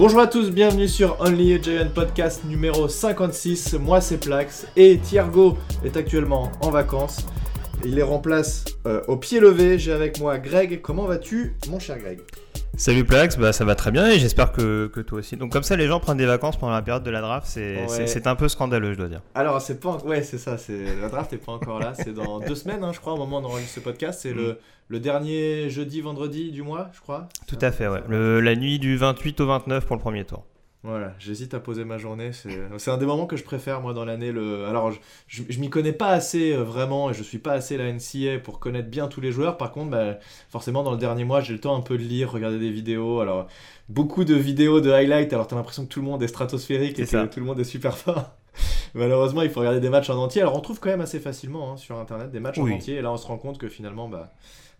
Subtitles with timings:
[0.00, 3.74] Bonjour à tous, bienvenue sur Only a Giant Podcast numéro 56.
[3.74, 7.26] Moi c'est Plax et Thiergo est actuellement en vacances.
[7.84, 9.78] Il les remplace euh, au pied levé.
[9.78, 10.80] J'ai avec moi Greg.
[10.80, 12.20] Comment vas-tu, mon cher Greg?
[12.76, 15.36] Salut Plax, bah, ça va très bien et j'espère que, que, toi aussi.
[15.36, 18.26] Donc comme ça, les gens prennent des vacances pendant la période de la draft, c'est
[18.26, 19.20] un peu scandaleux, je dois dire.
[19.34, 22.54] Alors c'est pas, ouais, c'est ça, la draft n'est pas encore là, c'est dans deux
[22.54, 25.68] semaines, hein, je crois, au moment où on enregistre ce podcast, c'est le, le dernier
[25.68, 27.28] jeudi, vendredi du mois, je crois.
[27.46, 28.02] Tout à fait, ouais.
[28.08, 30.44] Le, la nuit du 28 au 29 pour le premier tour.
[30.82, 32.30] Voilà, j'hésite à poser ma journée.
[32.32, 34.32] C'est un des moments que je préfère, moi, dans l'année.
[34.32, 34.64] Le...
[34.64, 34.90] Alors,
[35.26, 38.38] je, je, m'y connais pas assez, euh, vraiment, et je suis pas assez la NCA
[38.42, 39.58] pour connaître bien tous les joueurs.
[39.58, 42.32] Par contre, bah, forcément, dans le dernier mois, j'ai le temps un peu de lire,
[42.32, 43.20] regarder des vidéos.
[43.20, 43.46] Alors,
[43.90, 45.34] beaucoup de vidéos de highlights.
[45.34, 47.64] Alors, t'as l'impression que tout le monde est stratosphérique et que tout le monde est
[47.64, 48.30] super fort.
[48.94, 50.40] Malheureusement, il faut regarder des matchs en entier.
[50.40, 52.96] Alors, on trouve quand même assez facilement hein, sur Internet des matchs en entier.
[52.96, 54.32] Et là, on se rend compte que finalement, bah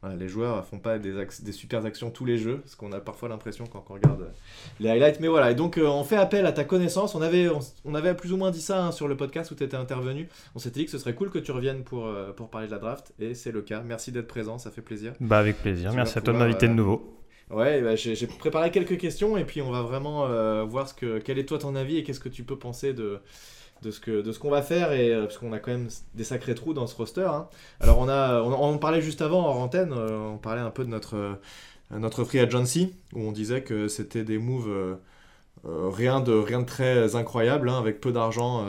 [0.08, 1.12] les joueurs font pas des,
[1.42, 4.32] des super actions tous les jeux, parce qu'on a parfois l'impression quand on regarde
[4.78, 5.20] les highlights.
[5.20, 7.14] Mais voilà, et donc euh, on fait appel à ta connaissance.
[7.14, 7.48] On avait,
[7.84, 10.28] on, avait plus ou moins dit ça hein, sur le podcast où tu étais intervenu.
[10.54, 12.72] On s'était dit que ce serait cool que tu reviennes pour, euh, pour parler de
[12.72, 13.82] la draft, et c'est le cas.
[13.84, 15.12] Merci d'être présent, ça fait plaisir.
[15.20, 17.16] Bah avec plaisir, merci à toi de m'inviter de nouveau.
[17.50, 21.18] Ouais, bah, j'ai préparé quelques questions et puis on va vraiment euh, voir ce que,
[21.18, 23.18] quel est toi ton avis et qu'est-ce que tu peux penser de,
[23.82, 25.88] de ce que de ce qu'on va faire et euh, parce qu'on a quand même
[26.14, 27.22] des sacrés trous dans ce roster.
[27.22, 27.48] Hein.
[27.80, 30.84] Alors on a on, en parlait juste avant en antenne, euh, on parlait un peu
[30.84, 31.34] de notre euh,
[31.92, 34.98] notre free agency où on disait que c'était des moves
[35.64, 38.64] rien de rien de très incroyable hein, avec peu d'argent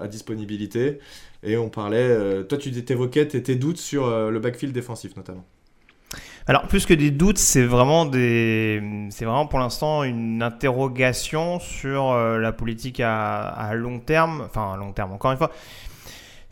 [0.00, 1.00] à disponibilité
[1.42, 5.44] et on parlait toi tu t'évoquais tes doutes sur le backfield défensif notamment.
[6.46, 8.82] Alors, plus que des doutes, c'est vraiment, des...
[9.10, 14.42] c'est vraiment pour l'instant une interrogation sur euh, la politique à, long terme.
[14.46, 15.50] Enfin, à long terme, encore une fois.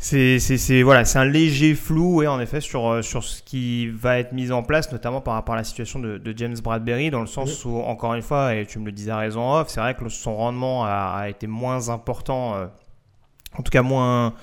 [0.01, 0.39] C'est,
[0.83, 4.33] voilà, c'est un léger flou, et en effet, sur, euh, sur ce qui va être
[4.33, 7.65] mis en place, notamment par rapport à la situation de, James Bradbury, dans le sens
[7.65, 10.09] où, encore une fois, et tu me le disais à raison off, c'est vrai que
[10.09, 12.67] son rendement a, été moins important, euh,
[13.59, 14.35] en tout cas moins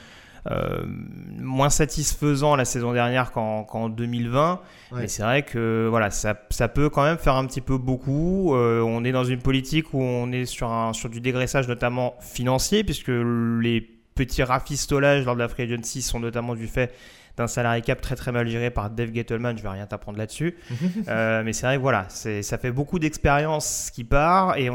[1.40, 4.62] moins satisfaisant la saison dernière qu'en 2020.
[4.94, 8.56] Mais c'est vrai que voilà, ça, ça, peut quand même faire un petit peu beaucoup.
[8.56, 12.16] Euh, on est dans une politique où on est sur, un, sur du dégraissage notamment
[12.22, 13.82] financier, puisque les
[14.16, 16.94] petits rafistolages lors de la free agency sont notamment du fait
[17.38, 20.56] d'un salarié cap très très mal géré par Dave Gettleman, je vais rien t'apprendre là-dessus.
[21.08, 24.70] Euh, mais c'est vrai que voilà, ça fait beaucoup d'expérience qui part et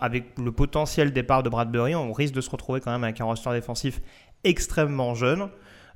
[0.00, 3.24] avec le potentiel départ de Bradbury, on risque de se retrouver quand même avec un
[3.24, 4.00] roster défensif
[4.48, 5.48] extrêmement jeune.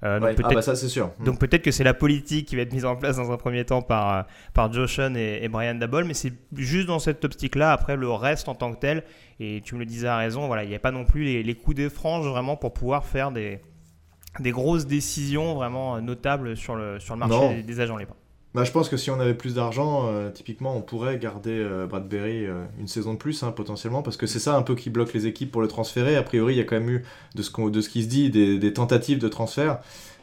[0.02, 1.12] Euh, donc ah bah ça c'est sûr.
[1.22, 3.66] Donc peut-être que c'est la politique qui va être mise en place dans un premier
[3.66, 4.22] temps par, euh,
[4.54, 7.72] par Joshen et, Brian Dabol, mais c'est juste dans cette optique-là.
[7.72, 9.04] Après le reste en tant que tel,
[9.40, 11.42] et tu me le disais à raison, voilà, il n'y a pas non plus les,
[11.42, 13.60] les coups de frange vraiment pour pouvoir faire des,
[14.38, 18.16] des grosses décisions vraiment notables sur le, sur le marché des, agents libres.
[18.52, 21.86] Bah, je pense que si on avait plus d'argent, euh, typiquement, on pourrait garder euh,
[21.86, 24.90] Bradbury euh, une saison de plus, hein, potentiellement, parce que c'est ça un peu qui
[24.90, 26.16] bloque les équipes pour le transférer.
[26.16, 27.04] A priori, il y a quand même eu,
[27.36, 29.78] de ce, de ce qui se dit, des, tentatives de transfert,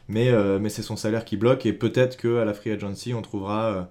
[0.08, 3.88] mais, mais c'est son salaire qui bloque, et peut-être qu'à la free agency, on trouvera,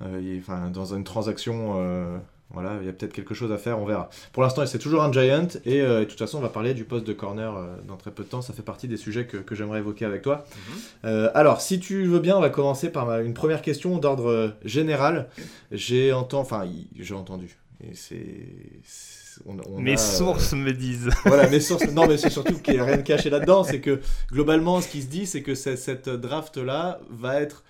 [0.00, 2.20] enfin, dans une transaction
[2.52, 4.10] voilà, il y a peut-être quelque chose à faire, on verra.
[4.32, 6.84] Pour l'instant, c'est toujours un giant, et, euh, de toute façon, on va parler du
[6.84, 8.42] poste de corner euh, dans très peu de temps.
[8.42, 10.44] Ça fait partie des sujets que, j'aimerais évoquer avec toi.
[10.54, 10.74] Mhm.
[11.06, 15.28] Euh, alors, si tu veux bien, on va commencer par une première question d'ordre général.
[15.70, 16.68] J'ai entendu, enfin,
[16.98, 18.20] j'ai entendu, et c'est.
[19.78, 21.08] mes sources me disent.
[21.24, 21.88] Voilà, mes sources.
[21.88, 23.64] Non, mais c'est surtout qu'il n'y a rien de caché là-dedans.
[23.64, 27.64] C'est que globalement, ce qui se dit, c'est que cette draft-là va être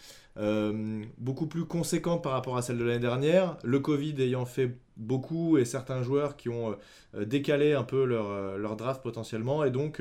[1.18, 3.56] beaucoup plus conséquente par rapport à celle de l'année dernière.
[3.64, 6.76] Le Covid ayant fait beaucoup et certains joueurs qui ont
[7.14, 9.64] euh, décalé un peu leur, euh, leur, draft potentiellement.
[9.64, 10.00] Et donc,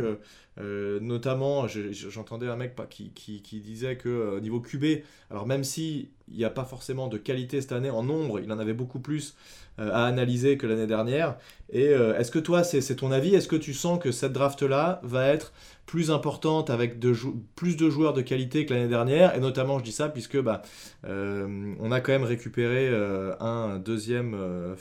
[0.57, 5.01] notamment, j'entendais un mec qui, qui, disait que niveau QB,
[5.31, 8.59] alors même si n'y a pas forcément de qualité cette année en nombre, il en
[8.59, 9.35] avait beaucoup plus
[9.77, 11.37] à analyser que l'année dernière.
[11.71, 13.33] Et est-ce que toi, c'est ton avis?
[13.33, 15.51] Est-ce que tu sens que cette draft-là va être
[15.91, 17.13] plus importante avec de
[17.55, 19.35] plus de joueurs de qualité que l'année dernière?
[19.35, 20.61] Et notamment, je dis ça puisque bah,
[21.05, 24.75] euh, on a quand même récupéré euh, un deuxième euh,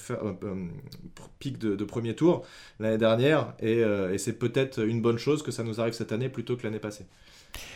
[1.38, 2.44] pic de, premier tour
[2.78, 3.54] l'année dernière.
[3.60, 3.82] Et,
[4.18, 7.06] c'est peut-être une bonne chose que ça nous arrive cette année plutôt que l'année passée.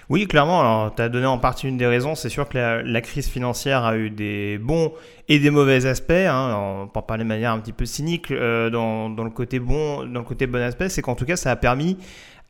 [0.09, 0.61] Oui, clairement.
[0.61, 2.15] Alors, tu as donné en partie une des raisons.
[2.15, 4.93] C'est sûr que la, crise financière a eu des bons
[5.29, 6.13] et des mauvais aspects.
[6.13, 10.27] Hein, pour parler de manière un petit peu cynique, dans, le côté bon, dans le
[10.27, 11.99] côté bon aspect, c'est qu'en tout cas, ça a permis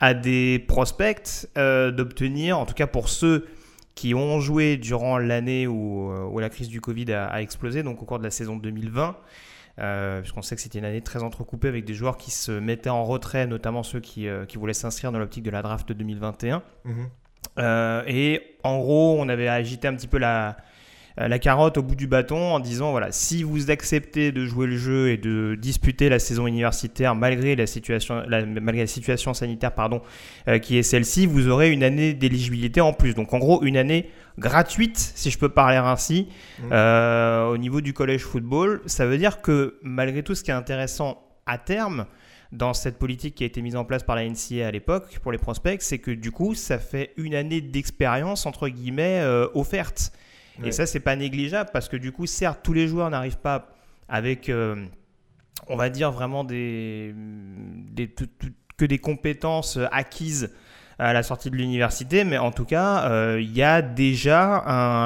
[0.01, 3.47] à des prospects euh, d'obtenir, en tout cas pour ceux
[3.95, 8.03] qui ont joué durant l'année où, euh, où, la crise du Covid a, explosé, donc
[8.03, 9.17] au cours de la saison 2020,
[9.79, 12.91] euh, puisqu'on sait que c'était une année très entrecoupée avec des joueurs qui se mettaient
[12.91, 16.63] en retrait, notamment ceux qui, qui voulaient s'inscrire dans l'optique de la draft 2021.
[16.85, 17.09] Mhm.
[18.07, 20.53] et en gros, on avait agité un petit peu la, euh,
[21.17, 24.77] la carotte au bout du bâton en disant voilà, si vous acceptez de jouer le
[24.77, 30.03] jeu et de disputer la saison universitaire malgré la situation, malgré la situation sanitaire pardon,
[30.49, 33.15] euh, qui est celle-ci, vous aurez une année d'éligibilité en plus.
[33.15, 36.29] Donc en gros, une année gratuite, si je peux parler ainsi,
[36.59, 36.63] mmh.
[36.73, 38.83] euh, au niveau du collège football.
[38.87, 42.07] Ça veut dire que malgré tout, ce qui est intéressant à terme,
[42.51, 45.33] dans cette politique qui a été mise en place par la NCA à l'époque pour
[45.33, 49.25] les prospects, c'est que du coup, ça fait une année d'expérience entre guillemets
[49.55, 50.13] offerte.
[50.63, 53.69] Et ça, c'est pas négligeable parce que du coup, certes, tous les joueurs n'arrivent pas
[54.09, 54.85] avec, euh,
[55.69, 57.15] on va dire, vraiment des,
[58.77, 60.53] que des compétences acquises
[60.99, 64.63] à la sortie de l'université, mais en tout cas, euh, il y a déjà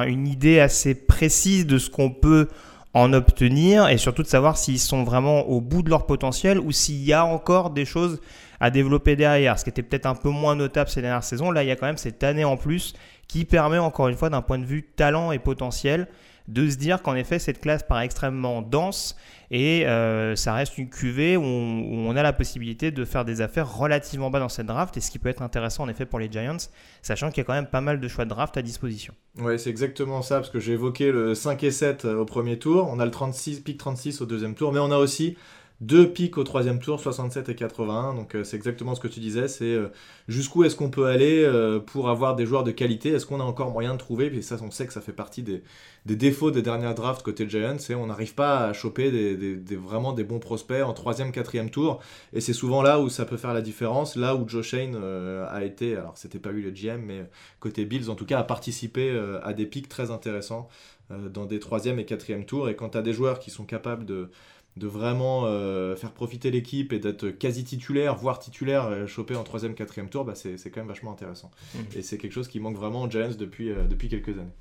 [0.07, 2.49] une idée assez précise de ce qu'on peut
[2.95, 6.73] en obtenir et surtout de savoir s'ils sont vraiment au bout de leur potentiel ou
[6.73, 8.21] s'il y a encore des choses
[8.61, 9.59] à développer derrière.
[9.59, 11.51] Ce qui était peut-être un peu moins notable ces dernières saisons.
[11.51, 12.95] Là, il y a quand même cette année en plus
[13.29, 16.09] qui permet encore une fois d'un point de vue talent et potentiel
[16.49, 19.17] de se dire qu'en effet cette classe paraît extrêmement dense
[19.51, 23.71] et euh, ça reste une cuvée où on, a la possibilité de faire des affaires
[23.71, 26.33] relativement bas dans cette draft et ce qui peut être intéressant en effet pour les
[26.33, 26.57] Giants
[27.03, 29.13] sachant qu'il y a quand même pas mal de choix de draft à disposition.
[29.39, 32.89] Ouais c'est exactement ça parce que j'ai évoqué le 5 et 7 au premier tour,
[32.91, 35.37] on a le 36, pick 36 au deuxième tour mais on a aussi
[35.81, 38.15] deux pics au troisième tour, 67 et 81.
[38.15, 39.47] Donc euh, c'est exactement ce que tu disais.
[39.47, 39.89] C'est euh,
[40.27, 43.11] jusqu'où est-ce qu'on peut aller euh, pour avoir des joueurs de qualité?
[43.11, 44.27] Est-ce qu'on a encore moyen de trouver?
[44.27, 45.63] Et ça, on sait que ça fait partie des,
[46.05, 47.77] défauts des dernières drafts côté Giants.
[47.79, 52.01] C'est on n'arrive pas à choper des, vraiment des bons prospects en troisième, quatrième tour.
[52.33, 54.17] Et c'est souvent là où ça peut faire la différence.
[54.17, 57.29] Là où Joe Shane a été, alors c'était pas lui le GM, mais
[57.61, 60.69] côté Bills en tout cas, a participé à des pics très intéressants
[61.11, 62.69] dans des troisième et quatrième tours.
[62.69, 64.31] Et quand tu des joueurs qui sont capables de
[64.79, 69.45] de vraiment euh, faire profiter l'équipe et d'être quasi titulaire, voire titulaire, euh, chopé en
[69.45, 71.51] troisième, quatrième tour, bah c'est quand même vachement intéressant.
[71.75, 71.79] Mmh.
[71.97, 74.55] Et c'est quelque chose qui manque vraiment aux Giants depuis, euh, depuis quelques années.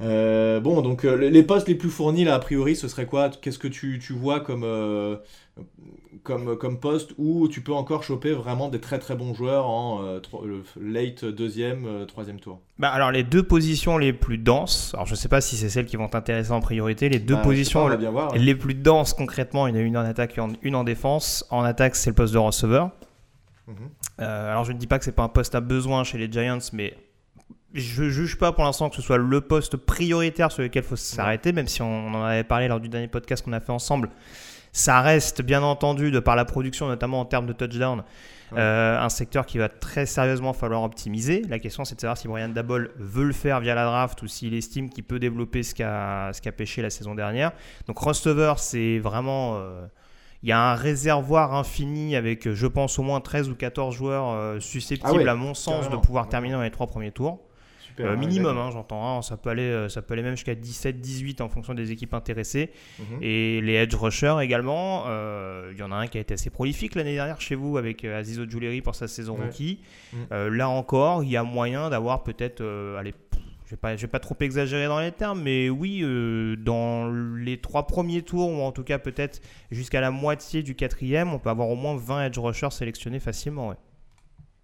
[0.00, 3.30] Bon, donc les postes les plus fournis, là, a priori, ce serait quoi?
[3.30, 4.64] Qu'est-ce que tu, tu, vois comme,
[6.24, 10.02] comme, comme poste où tu peux encore choper vraiment des très très bons joueurs en
[10.02, 10.20] euh,
[10.80, 12.60] late deuxième, euh, troisième tour?
[12.78, 15.68] Bah Alors les deux positions les plus denses, alors je ne sais pas si c'est
[15.68, 17.88] celles qui vont t'intéresser en priorité, les deux bah, positions
[18.34, 21.46] les plus denses concrètement, il y en a une en attaque et une en défense.
[21.50, 22.90] En attaque c'est le poste de receveur.
[23.66, 23.74] Mhm.
[24.20, 26.30] Euh, alors je ne dis pas que c'est pas un poste à besoin chez les
[26.32, 26.94] Giants, mais
[27.74, 30.96] je juge pas pour l'instant que ce soit le poste prioritaire sur lequel il faut
[30.96, 34.10] s'arrêter, même si on en avait parlé lors du dernier podcast qu'on a fait ensemble.
[34.72, 38.02] Ça reste, bien entendu, de par la production, notamment en termes de touchdown,
[38.54, 41.42] euh, un secteur qui va très sérieusement falloir optimiser.
[41.48, 44.26] La question, c'est de savoir si Brian Dabol veut le faire via la draft ou
[44.26, 47.52] s'il estime qu'il peut développer ce qu'a pêché la saison dernière.
[47.86, 49.58] Donc, Rostover, c'est vraiment.
[49.58, 49.86] Euh,
[50.42, 54.30] il y a un réservoir infini avec, je pense, au moins 13 ou 14 joueurs
[54.30, 57.40] euh, susceptibles, ah à mon sens, de pouvoir terminer dans les trois premiers tours.
[58.00, 59.18] Euh, minimum, hein, j'entends.
[59.18, 62.14] Hein, ça, peut aller, euh, ça peut aller même jusqu'à 17-18 en fonction des équipes
[62.14, 62.70] intéressées.
[62.98, 63.18] Mhm.
[63.22, 65.04] Et les edge rushers également.
[65.06, 67.76] Euh, il y en a un qui a été assez prolifique l'année dernière chez vous
[67.76, 69.80] avec Aziz Ojuleri pour sa saison rookie.
[70.12, 70.48] Mhm.
[70.48, 72.62] là encore, il y a moyen d'avoir peut-être.
[72.98, 73.14] allez,
[73.66, 76.04] je vais pas, vais pas trop exagérer dans les termes, mais oui,
[76.58, 81.32] dans les trois premiers tours, ou en tout cas peut-être jusqu'à la moitié du quatrième,
[81.32, 83.68] on peut avoir au moins 20 edge rushers sélectionnés facilement.
[83.68, 83.76] Ouais.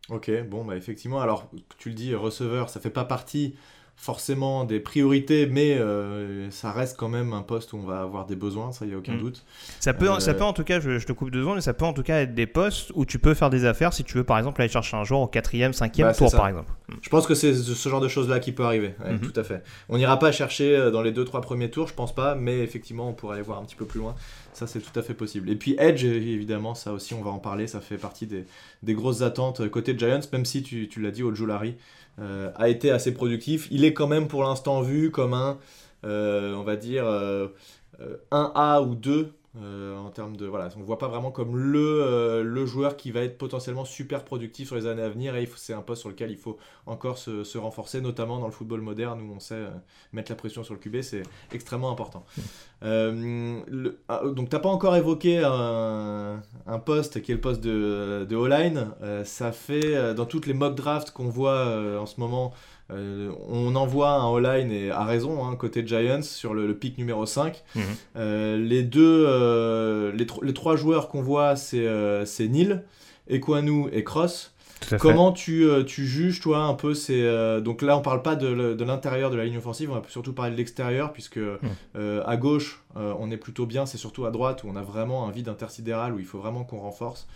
[0.08, 3.54] Ok, bon, bah effectivement, alors tu le dis, receveur, ça fait pas partie
[4.00, 8.24] forcément des priorités, mais euh, ça reste quand même un poste où on va avoir
[8.24, 9.20] des besoins, ça y a aucun mm.
[9.20, 9.44] doute.
[9.78, 11.74] Ça peut, ça euh, peut en tout cas, je, te coupe deux secondes, mais ça
[11.74, 14.16] peut en tout cas être des postes où tu peux faire des affaires si tu
[14.16, 16.72] veux par exemple aller chercher un joueur au quatrième, cinquième bah, tour par exemple.
[16.88, 16.94] Mm.
[17.02, 19.20] Je pense que c'est ce genre de choses-là qui peut arriver, mm-hmm.
[19.20, 19.62] tout à fait.
[19.90, 22.60] On n'ira pas chercher euh, dans les deux trois premiers tours, je pense pas, mais
[22.60, 24.14] effectivement on pourrait aller voir un petit peu plus loin.
[24.52, 25.48] Ça, c'est tout à fait possible.
[25.48, 27.66] Et puis Edge, évidemment, ça aussi, on va en parler.
[27.66, 28.44] Ça fait partie des,
[28.82, 31.76] des grosses attentes côté Giants, même si tu, tu l'as dit, Ojulari
[32.18, 33.68] euh, a été assez productif.
[33.70, 35.58] Il est quand même pour l'instant vu comme un,
[36.04, 40.84] euh, on va dire, 1A euh, ou 2 euh, en termes de voilà, on ne
[40.84, 44.76] voit pas vraiment comme le, euh, le joueur qui va être potentiellement super productif sur
[44.76, 48.00] les années à venir et c'est un poste sur lequel il faut encore se, renforcer,
[48.00, 49.70] notamment dans le football moderne où on sait euh,
[50.12, 52.24] mettre la pression sur le QB, c'est extrêmement important.
[52.82, 58.24] Le, ah, donc t'as pas encore évoqué un, un, poste qui est le poste de,
[58.28, 58.92] de O-line,
[59.24, 62.54] ça fait dans toutes les mock drafts qu'on voit en ce moment
[62.92, 67.26] euh, on envoie un all-line et à raison, hein, côté Giants, sur le, pic numéro
[67.26, 67.62] 5.
[67.74, 67.82] Mhm.
[68.16, 71.78] Euh, les deux, euh, les, trois joueurs qu'on voit, c'est
[72.48, 72.82] Neil,
[73.28, 74.52] Ekwanu et Cross.
[74.98, 77.22] Comment tu, euh, tu, juges, toi, un peu ces.
[77.22, 80.02] Euh, donc là, on parle pas de, de l'intérieur de la ligne offensive, on va
[80.08, 84.30] surtout parler de l'extérieur, puisque euh, à gauche, on est plutôt bien, c'est surtout à
[84.30, 87.28] droite où on a vraiment un vide intersidéral où il faut vraiment qu'on renforce,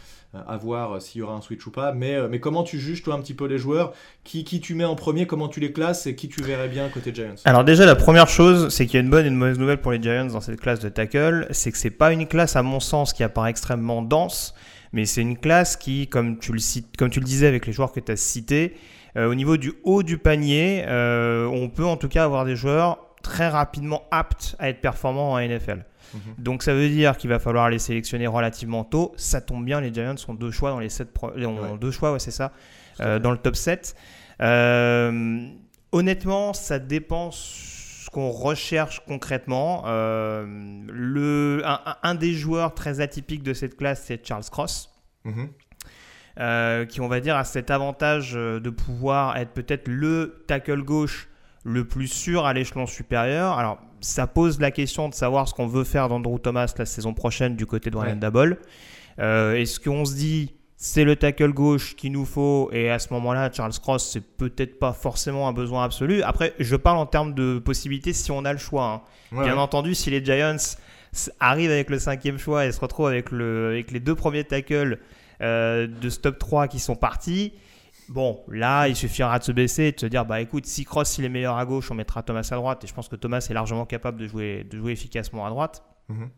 [0.46, 1.92] à voir s'il y aura un switch ou pas.
[1.92, 3.92] Mais, mais comment tu juges, toi, un petit peu les joueurs?
[4.24, 6.06] Qui, qui tu mets en premier, comment tu les classes?
[6.06, 7.34] Et qui tu verrais bien côté Giants?
[7.44, 9.80] Alors, déjà, la première chose, c'est qu'il y a une bonne et une mauvaise nouvelle
[9.80, 12.62] pour les Giants dans cette classe de tackle, c'est que c'est pas une classe, à
[12.62, 14.54] mon sens, qui apparaît extrêmement dense
[14.94, 17.72] mais c'est une classe qui, comme tu le, cites, comme tu le disais avec les
[17.72, 18.76] joueurs que tu as cités,
[19.16, 22.54] euh, au niveau du haut du panier, euh, on peut en tout cas avoir des
[22.54, 25.84] joueurs très rapidement aptes à être performants en NFL.
[26.14, 26.20] Mhm.
[26.38, 29.12] Donc ça veut dire qu'il va falloir les sélectionner relativement tôt.
[29.16, 32.18] Ça tombe bien, les Giants ont deux choix dans les sept ont deux choix, ouais,
[32.18, 32.52] c'est ça,
[33.00, 33.94] euh, dans le top 7.
[35.92, 37.30] honnêtement, ça dépend
[38.14, 39.82] qu'on recherche concrètement.
[39.86, 40.46] Euh,
[40.86, 41.62] le,
[42.02, 44.90] un, des joueurs très atypiques de cette classe, c'est Charles Cross.
[45.24, 45.48] Mhm.
[46.40, 50.82] Euh, qui, on va dire, a cet avantage euh, de pouvoir être peut-être le tackle
[50.82, 51.28] gauche
[51.64, 53.56] le plus sûr à l'échelon supérieur.
[53.56, 57.14] Alors, ça pose la question de savoir ce qu'on veut faire d'Andrew Thomas la saison
[57.14, 58.58] prochaine du côté de Ryan Dabble.
[59.18, 63.50] Est-ce qu'on se dit c'est le tackle gauche qu'il nous faut et à ce moment-là,
[63.50, 66.22] Charles Cross, c'est peut-être pas forcément un besoin absolu.
[66.22, 69.02] Après, je parle en termes de possibilités si on a le choix.
[69.32, 69.42] Hein.
[69.44, 70.56] Bien entendu, si les Giants
[71.40, 74.98] arrivent avec le cinquième choix et se retrouvent avec, le, avec les deux premiers tackles
[75.40, 77.54] euh, de stop 3 qui sont partis,
[78.08, 81.18] bon, là, il suffira de se baisser et de se dire, bah écoute, si Cross
[81.18, 83.46] il est meilleur à gauche, on mettra Thomas à droite et je pense que Thomas
[83.48, 85.84] est largement capable de jouer, de jouer efficacement à droite.
[86.08, 86.30] Mhm.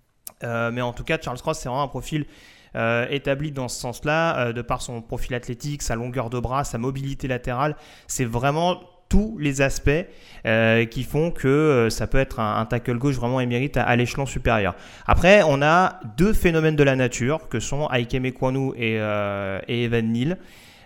[0.45, 2.27] Euh, mais en tout cas, Charles Cross, c'est vraiment un profil
[2.77, 6.63] euh, établi dans ce sens-là, euh, de par son profil athlétique, sa longueur de bras,
[6.65, 7.75] sa mobilité latérale.
[8.07, 9.91] C'est vraiment tous les aspects
[10.47, 14.75] euh, qui font que ça peut être un, tackle gauche vraiment émérite à, l'échelon supérieur.
[15.07, 18.97] Après, on a deux phénomènes de la nature que sont Aikem Ekwanu et,
[19.69, 20.39] et Evan Neal.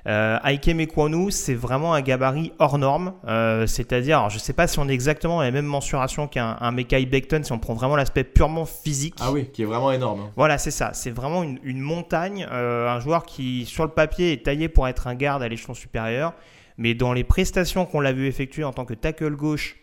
[0.07, 3.15] Euh, Aikem Ekwonu, c'est vraiment un gabarit hors norme.
[3.27, 6.57] Euh, c'est-à-dire, je ne sais pas si on est exactement à la même mensuration qu'un
[6.61, 9.17] un Mekai Beckton, si on prend vraiment l'aspect purement physique.
[9.21, 10.21] Ah oui, qui est vraiment énorme.
[10.21, 10.31] Hein.
[10.37, 10.93] Voilà, c'est ça.
[10.95, 12.47] C'est vraiment une, montagne.
[12.51, 15.75] Euh, un joueur qui, sur le papier, est taillé pour être un garde à l'échelon
[15.75, 16.35] supérieur.
[16.79, 19.77] Mais dans les prestations qu'on l'a vu effectuer en tant que tackle gauche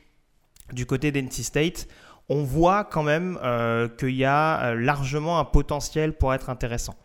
[0.74, 1.88] du côté d'NC State,
[2.28, 3.38] on voit quand même
[4.00, 6.96] qu'il y a largement un potentiel pour être intéressant.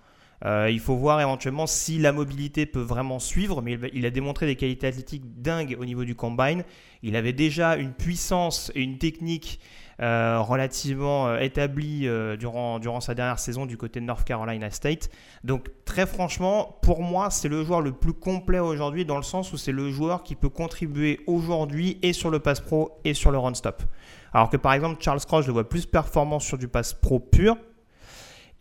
[0.45, 4.47] Euh, il faut voir éventuellement si la mobilité peut vraiment suivre, mais il, a démontré
[4.47, 6.65] des qualités athlétiques dingues au niveau du combine.
[7.03, 9.61] Il avait déjà une puissance et une technique
[10.01, 12.09] euh, relativement euh, établie
[12.39, 15.11] durant, durant sa dernière saison du côté de North Carolina State.
[15.45, 19.53] Donc très franchement, pour moi, c'est le joueur le plus complet aujourd'hui dans le sens
[19.53, 23.31] où c'est le joueur qui peut contribuer aujourd'hui et sur le pass pro et sur
[23.31, 23.83] le run stop.
[24.33, 27.21] Alors que par exemple Charles Cross, je le vois plus performant sur du pass pro
[27.21, 27.57] pur,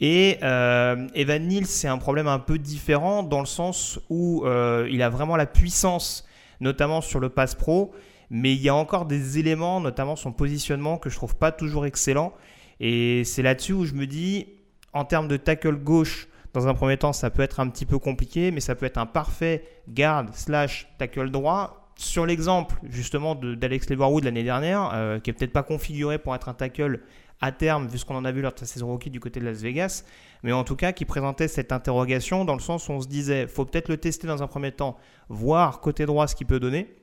[0.01, 4.89] et euh, Evan Neal, c'est un problème un peu différent dans le sens où euh,
[4.91, 6.27] il a vraiment la puissance,
[6.59, 7.93] notamment sur le pass pro,
[8.31, 11.85] mais il y a encore des éléments, notamment son positionnement, que je trouve pas toujours
[11.85, 12.33] excellent.
[12.79, 14.47] Et c'est là-dessus où je me dis,
[14.91, 17.99] en termes de tackle gauche, dans un premier temps, ça peut être un petit peu
[17.99, 21.77] compliqué, mais ça peut être un parfait garde slash tackle droit.
[21.95, 26.49] Sur l'exemple justement d'Alex Leverwood l'année dernière, euh, qui est peut-être pas configuré pour être
[26.49, 27.01] un tackle
[27.41, 29.39] à terme, vu ce qu'on en a vu lors de sa saison rookie du côté
[29.39, 30.03] de Las Vegas,
[30.43, 33.47] mais en tout cas qui présentait cette interrogation dans le sens où on se disait,
[33.47, 34.97] faut peut-être le tester dans un premier temps,
[35.29, 36.95] voir côté droit ce qu'il peut donner,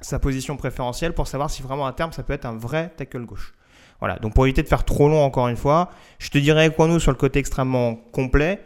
[0.00, 3.24] sa position préférentielle pour savoir si vraiment à terme ça peut être un vrai tackle
[3.24, 3.54] gauche.
[4.00, 7.00] Voilà, donc pour éviter de faire trop long encore une fois, je te dirais nous
[7.00, 8.60] sur le côté extrêmement complet.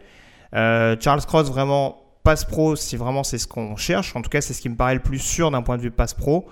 [0.53, 4.15] Euh, Charles Cross vraiment passe pro si vraiment c'est ce qu'on cherche.
[4.15, 5.91] En tout cas, c'est ce qui me paraît le plus sûr d'un point de vue
[5.91, 6.47] passe pro.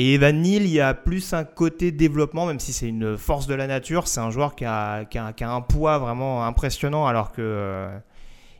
[0.00, 3.48] Et Evan Neal, il y a plus un côté développement, même si c'est une force
[3.48, 4.06] de la nature.
[4.06, 7.98] C'est un joueur qui a, qui, a, un poids vraiment impressionnant, alors que euh,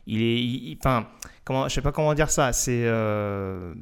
[0.05, 1.07] il est, enfin,
[1.45, 2.51] comment, je sais pas comment dire ça.
[2.51, 3.73] C'est, euh,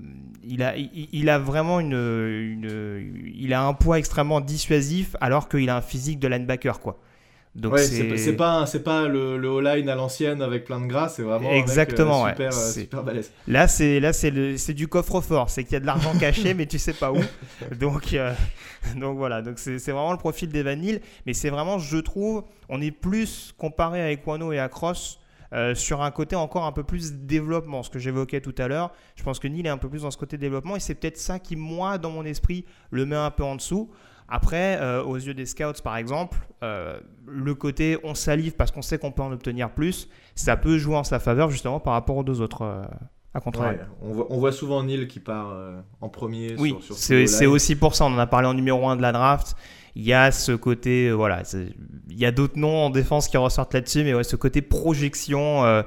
[0.44, 5.72] il a, il, a vraiment une, une, il a un poids extrêmement dissuasif, alors qu'il
[5.72, 7.00] a un physique de linebacker, quoi.
[7.58, 11.24] Donc c'est pas c'est pas le, le line à l'ancienne avec plein de gras, c'est
[11.24, 13.32] vraiment exactement un super, euh, super balèze.
[13.48, 16.78] Là c'est là c'est du coffre-fort, c'est qu'il y a de l'argent caché mais tu
[16.78, 17.18] sais pas où.
[17.80, 18.34] Donc euh,
[18.96, 22.80] donc voilà, donc c'est vraiment le profil des Vanille, mais c'est vraiment je trouve on
[22.80, 25.20] est plus comparé à Equano et à Cross
[25.54, 28.92] euh, sur un côté encore un peu plus développement, ce que j'évoquais tout à l'heure.
[29.16, 31.18] Je pense que Neil est un peu plus dans ce côté développement et c'est peut-être
[31.18, 33.90] ça qui, moi, dans mon esprit, le met un peu en dessous.
[34.30, 38.82] Après, euh, aux yeux des scouts, par exemple, euh, le côté on salive parce qu'on
[38.82, 42.18] sait qu'on peut en obtenir plus, ça peut jouer en sa faveur justement par rapport
[42.18, 42.64] aux deux autres.
[42.64, 42.84] Euh,
[43.34, 43.40] à
[44.02, 45.54] on, voit, souvent Neil qui part
[46.02, 46.56] en premier.
[46.58, 48.06] Oui, c'est aussi pour ça.
[48.06, 49.56] On en a parlé en numéro 1 de la draft.
[49.96, 53.76] Il y a ce côté, voilà, il y a d'autres noms en défense qui ressortent
[53.76, 55.84] là-dessus, mais ouais, ce côté projection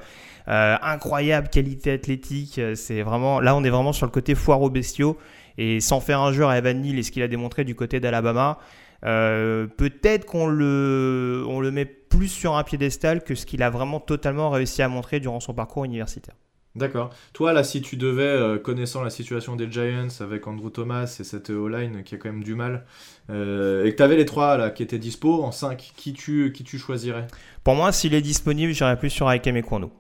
[0.47, 2.61] incroyable qualité athlétique.
[2.77, 5.19] C'est vraiment là, on est vraiment sur le côté foire bestiaux.
[5.63, 8.59] Et sans faire un à Evan Neal et ce qu'il a démontré du côté d'Alabama,
[9.03, 14.01] peut-être qu'on le, on le met plus sur un piédestal que ce qu'il a vraiment
[14.01, 16.35] totalement réussi à montrer durant son parcours universitaire.
[16.77, 17.11] D'accord.
[17.33, 21.25] Toi, là, si tu devais, euh, connaissant la situation des Giants avec Andrew Thomas et
[21.25, 22.85] cette O-line qui a quand même du mal,
[23.29, 26.53] euh, et que tu avais les trois là, qui étaient dispo en 5, qui tu,
[26.53, 27.27] qui tu choisirais?
[27.65, 29.91] Pour moi, s'il est disponible, j'irais plus sur Aikem et.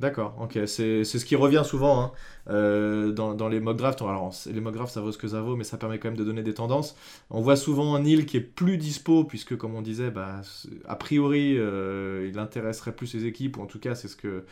[0.00, 0.60] D'accord, ok.
[0.66, 2.12] C'est ce qui revient souvent hein,
[2.50, 4.00] euh, dans, dans, les mock drafts.
[4.00, 6.16] Alors, les mock drafts, ça vaut ce que ça vaut, mais ça permet quand même
[6.16, 6.96] de donner des tendances.
[7.30, 10.40] On voit souvent un Neil qui est plus dispo, puisque, comme on disait, bah,
[10.86, 14.44] a priori, il intéresserait plus ses équipes, ou en tout cas, c'est ce que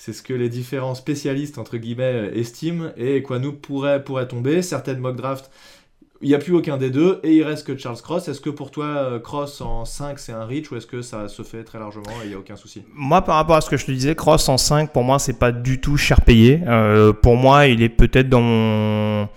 [0.00, 4.62] c'est ce que les différents spécialistes, entre guillemets, estiment, et quoi nous pourrait, pourrait tomber.
[4.62, 5.50] Certaines mock drafts,
[6.22, 8.28] il n'y a plus aucun des deux, et il reste que Charles Cross.
[8.28, 11.28] Est-ce que pour toi, euh, Cross en 5, c'est un reach, ou est-ce que ça
[11.28, 12.82] se fait très largement et il n'y a aucun souci?
[12.92, 15.38] Moi, par rapport à ce que je te disais, Cross en 5, pour moi, c'est
[15.38, 16.60] pas du tout cher payé.
[16.66, 19.28] Euh, pour moi, il est peut-être dans mon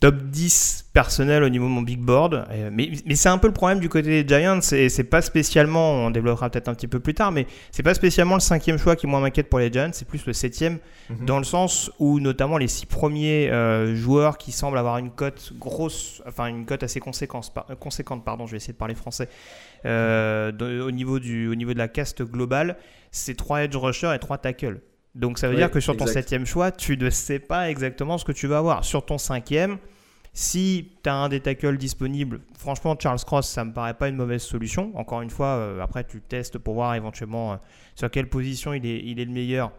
[0.00, 2.46] top 10 personnel au niveau de mon big board.
[2.72, 4.60] Mais, mais c'est un peu le problème du côté des Giants.
[4.60, 8.34] C'est pas spécialement, on développera peut-être un petit peu plus tard, mais c'est pas spécialement
[8.34, 9.90] le cinquième choix qui moi m'inquiète pour les Giants.
[9.92, 11.24] C'est plus le septième, mhm.
[11.24, 15.52] dans le sens où notamment les six premiers euh, joueurs qui semblent avoir une cote
[15.58, 19.28] grosse, enfin une cote assez conséquente, conséquente, pardon, je vais essayer de parler français,
[19.86, 20.52] euh,
[20.86, 22.76] au, niveau du, au niveau de la caste globale,
[23.10, 24.80] c'est trois edge rushers et trois tackles.
[25.16, 28.24] Donc ça veut dire que sur ton septième choix, tu ne sais pas exactement ce
[28.24, 28.84] que tu vas avoir.
[28.84, 29.78] Sur ton cinquième,
[30.34, 34.16] si tu as un des tackles disponible, franchement, Charles Cross, ça me paraît pas une
[34.16, 34.92] mauvaise solution.
[34.94, 37.56] Encore une fois, euh, après, tu testes pour voir éventuellement euh,
[37.94, 39.72] sur quelle position il est, il est le meilleur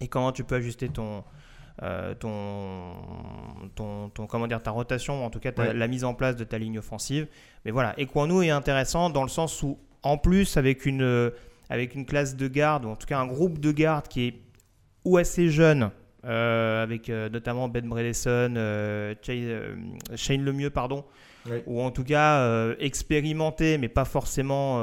[0.00, 1.24] et comment tu peux ajuster ton,
[1.82, 2.92] euh, ton,
[3.74, 6.78] ton, comment dire, ta rotation, en tout cas la mise en place de ta ligne
[6.78, 7.26] offensive.
[7.64, 11.32] Mais voilà, Ekwanu est intéressant dans le sens où, en plus, avec une,
[11.68, 14.51] avec une classe de garde, ou en tout cas un groupe de garde qui est
[15.04, 15.90] ou assez jeune,
[16.24, 19.14] euh, avec euh, notamment Ben Bredesen, euh,
[20.14, 21.04] Shane Lemieux, pardon,
[21.66, 24.80] ou en tout cas expérimenté, mais pas forcément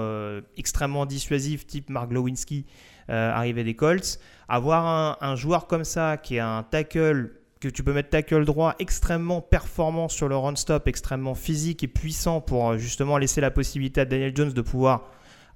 [0.57, 2.65] extrêmement dissuasif, type Mark Glowinski,
[3.07, 4.19] arrivé des Colts.
[4.49, 8.43] Avoir un, un, joueur comme ça, qui est un tackle, que tu peux mettre tackle
[8.43, 14.01] droit, extrêmement performant sur le run-stop, extrêmement physique et puissant pour justement laisser la possibilité
[14.01, 15.11] à Daniel Jones de pouvoir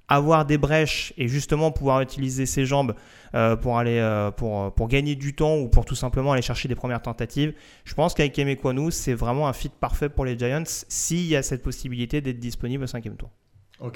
[0.08, 2.94] avoir des brèches et justement pouvoir utiliser ses jambes
[3.34, 6.68] euh, pour, aller, euh, pour, pour gagner du temps ou pour tout simplement aller chercher
[6.68, 7.54] des premières tentatives.
[7.84, 11.42] Je pense qu'avec Emekwanu, c'est vraiment un fit parfait pour les Giants s'il y a
[11.42, 13.30] cette possibilité d'être disponible au cinquième tour.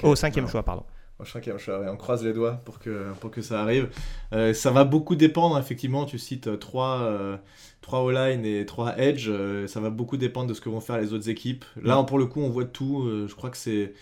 [0.03, 0.83] Au cinquième choix, pardon.
[1.19, 3.89] Au cinquième choix, on croise les doigts pour que, pour que ça arrive.
[4.33, 7.11] Euh, ça va beaucoup dépendre, effectivement, tu cites trois,
[7.81, 9.29] trois O-line et trois edge,
[9.67, 11.65] ça va beaucoup dépendre de ce que vont faire les autres équipes.
[11.81, 13.93] Là, pour le coup, on voit tout, je crois que c'est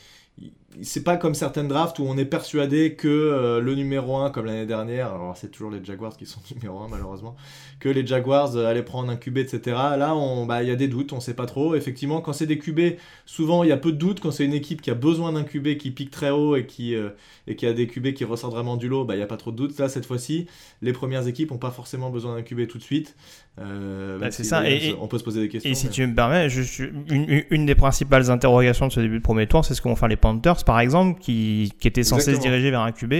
[0.81, 4.45] c'est pas comme certaines drafts où on est persuadé que euh, le numéro 1, comme
[4.45, 7.35] l'année dernière, alors c'est toujours les Jaguars qui sont numéro 1 malheureusement,
[7.79, 9.75] que les Jaguars euh, allaient prendre un QB, etc.
[9.97, 11.75] Là, bah, il y a des doutes, on sait pas trop.
[11.75, 14.19] Effectivement, quand c'est des QB, souvent il y a peu de doutes.
[14.19, 16.95] Quand c'est une équipe qui a besoin d'un QB qui pique très haut et qui,
[16.95, 17.09] euh,
[17.47, 19.57] a des QB qui ressortent vraiment du lot, bah, il n'y a pas trop de
[19.57, 19.77] doutes.
[19.79, 20.47] Là, cette fois-ci,
[20.81, 23.15] les premières équipes n'ont pas forcément besoin d'un QB tout de suite.
[23.57, 25.71] Bah, c'est ça, et, on peut se poser des questions.
[25.71, 29.47] Et si tu me permets, une, une, des principales interrogations de ce début de premier
[29.47, 32.39] tour, c'est ce que vont faire les Panthers par exemple, qui, qui était censé se
[32.39, 33.13] diriger vers un QB.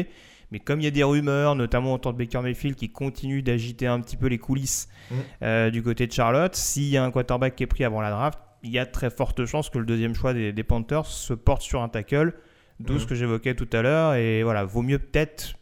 [0.52, 3.88] Mais comme il y a des rumeurs, notamment autour de Baker Mayfield, qui continuent d'agiter
[3.88, 5.16] un petit peu les coulisses mm.
[5.44, 8.12] euh, du côté de Charlotte, s'il y a un quarterback qui est pris avant la
[8.12, 11.62] draft, il y a très forte chance que le deuxième choix des, Panthers se porte
[11.62, 12.34] sur un tackle,
[12.80, 13.00] d'où mm.
[13.00, 14.14] ce que j'évoquais tout à l'heure.
[14.16, 15.56] Et voilà, vaut mieux peut-être,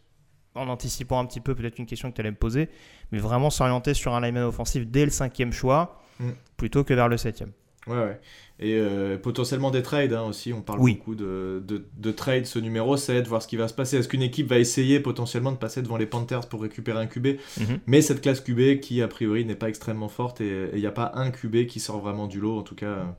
[0.56, 2.68] en anticipant un petit peu peut-être une question que tu allais me poser,
[3.12, 6.30] mais vraiment s'orienter sur un lineman offensif dès le cinquième choix, mm.
[6.56, 7.52] plutôt que vers le septième.
[7.86, 8.20] Ouais, ouais.
[8.58, 10.52] Et euh, potentiellement des trades hein, aussi.
[10.52, 13.98] On parle beaucoup de, de, trades, ce numéro 7, voir ce qui va se passer.
[13.98, 17.26] Est-ce qu'une équipe va essayer potentiellement de passer devant les Panthers pour récupérer un QB
[17.60, 17.78] mhm.
[17.86, 20.92] Mais cette classe QB qui, a priori, n'est pas extrêmement forte et il n'y a
[20.92, 23.16] pas un QB qui sort vraiment du lot, en tout cas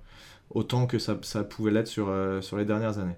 [0.50, 3.18] autant que ça, pouvait l'être sur, euh, sur les dernières années.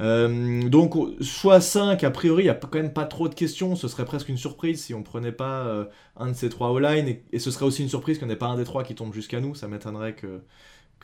[0.00, 3.76] Euh, donc, soit 5, a priori, il n'y a quand même pas trop de questions.
[3.76, 7.08] Ce serait presque une surprise si on prenait pas un de ces trois O-line.
[7.08, 9.14] Et, et, ce serait aussi une surprise qu'on n'ait pas un des trois qui tombe
[9.14, 9.54] jusqu'à nous.
[9.54, 10.40] Ça m'étonnerait que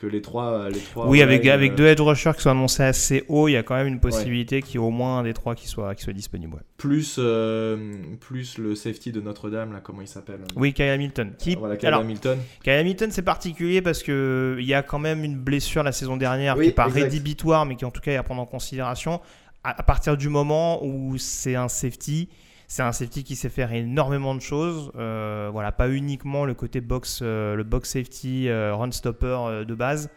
[0.03, 0.69] les trois.
[0.69, 3.53] Les trois oui, avec, avec euh, deux edge rushers qui sont annoncés assez haut, il
[3.53, 5.67] y a quand même une possibilité qu'il y ait au moins un des trois qui
[5.67, 6.63] soit, qui soit disponible.
[6.77, 11.33] Plus, euh, plus le safety de Notre-Dame, là, comment il s'appelle Oui, Kyle Hamilton.
[11.37, 11.55] Qui...
[11.55, 12.39] Voilà, Kyle Hamilton.
[12.63, 16.55] Kyle Hamilton, c'est particulier parce qu'il y a quand même une blessure la saison dernière
[16.55, 19.21] qui n'est pas rédhibitoire, mais qui en tout cas est à prendre en considération.
[19.63, 22.29] à partir du moment où c'est un safety,
[22.71, 24.93] c'est un safety qui sait faire énormément de choses.
[24.95, 29.75] Euh, voilà, pas uniquement le côté box, euh, le box safety, euh, run stopper de
[29.75, 30.09] base.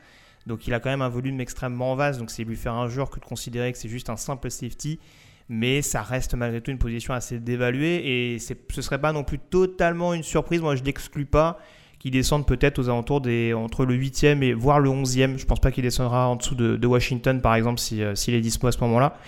[0.46, 2.20] Donc il a quand même un volume extrêmement vaste.
[2.20, 5.00] Donc c'est lui faire un jour que de considérer que c'est juste un simple safety.
[5.48, 9.24] mais ça reste malgré tout une position assez dévaluée et ce ne serait pas non
[9.24, 10.60] plus totalement une surprise.
[10.60, 11.58] Moi, je n'exclus pas
[11.98, 15.38] qu'il descende peut-être aux alentours des entre le 8e et voire le 11e.
[15.38, 18.68] Je pense pas qu'il descendra en dessous de, Washington, par exemple, s'il si, est dispo
[18.68, 19.18] à ce moment-là.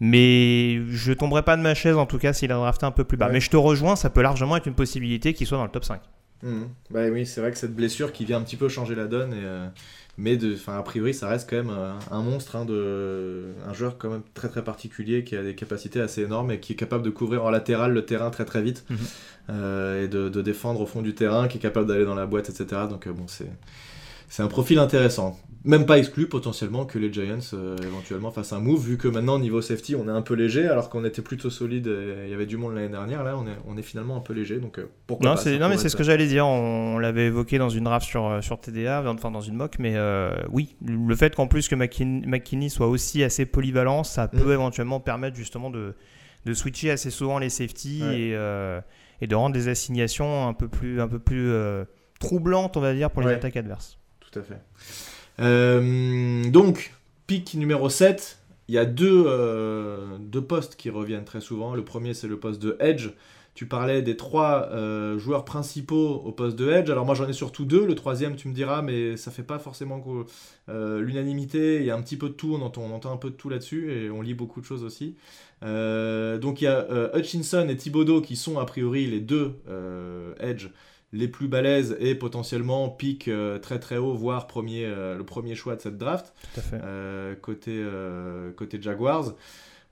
[0.00, 3.04] Mais je tomberai pas de ma chaise en tout cas s'il a drafté un peu
[3.04, 3.28] plus bas.
[3.28, 5.84] Mais je te rejoins, ça peut largement être une possibilité qu'il soit dans le top
[5.84, 6.00] 5.
[6.42, 6.62] Mmh.
[6.90, 9.34] Bah oui, c'est vrai que cette blessure qui vient un petit peu changer la donne
[9.34, 9.66] et, euh,
[10.16, 13.98] mais de, a priori, ça reste quand même euh, un, monstre, hein, de, un joueur
[13.98, 17.02] quand même très très particulier qui a des capacités assez énormes et qui est capable
[17.02, 18.98] de couvrir en latéral le terrain très très vite mhm.
[19.50, 22.26] euh, et de, de, défendre au fond du terrain, qui est capable d'aller dans la
[22.26, 22.82] boîte, etc.
[22.88, 23.50] Donc bon, c'est
[24.30, 28.60] c'est un profil intéressant même pas exclu potentiellement que les Giants euh, éventuellement fassent un
[28.60, 31.50] move, vu que maintenant niveau safety on est un peu léger, alors qu'on était plutôt
[31.50, 34.16] solide, et il y avait du monde l'année dernière, là on est, on est finalement
[34.16, 36.46] un peu léger, donc euh, pourquoi non, pas Non mais c'est ce que j'allais dire,
[36.46, 39.96] on, l'avait évoqué dans une draft sur, euh, sur TDA, enfin dans une mock, mais
[40.50, 44.52] oui, le fait qu'en plus que McKinney soit aussi assez polyvalent, ça peut mm.
[44.52, 45.94] éventuellement permettre justement de,
[46.46, 48.30] de switcher assez souvent les safety et,
[49.20, 51.52] et de rendre des assignations un peu plus, un peu plus
[52.18, 53.98] troublantes, on va dire, pour les attaques adverses.
[54.20, 54.60] Tout à fait.
[55.40, 56.92] Euh, donc,
[57.26, 61.74] pic numéro 7, il y a deux, euh, deux, postes qui reviennent très souvent.
[61.74, 63.10] Le premier, c'est le poste de Edge.
[63.54, 66.88] Tu parlais des trois euh, joueurs principaux au poste de Edge.
[66.88, 67.84] Alors moi, j'en ai surtout deux.
[67.84, 70.02] Le troisième, tu me diras, mais ça fait pas forcément
[70.68, 71.76] l'unanimité.
[71.76, 72.54] Il y a un petit peu de tout.
[72.54, 74.84] On entend, on entend un peu de tout là-dessus et on lit beaucoup de choses
[74.84, 75.16] aussi.
[75.62, 79.56] donc il y a Hutchinson et Thibodeau qui sont a priori les deux
[80.38, 80.68] Edge
[81.12, 85.54] les plus balèzes et potentiellement pique euh, très très haut, voire premier, euh, le premier
[85.54, 86.32] choix de cette draft
[86.72, 87.84] euh, côté,
[88.56, 89.34] côté Jaguars.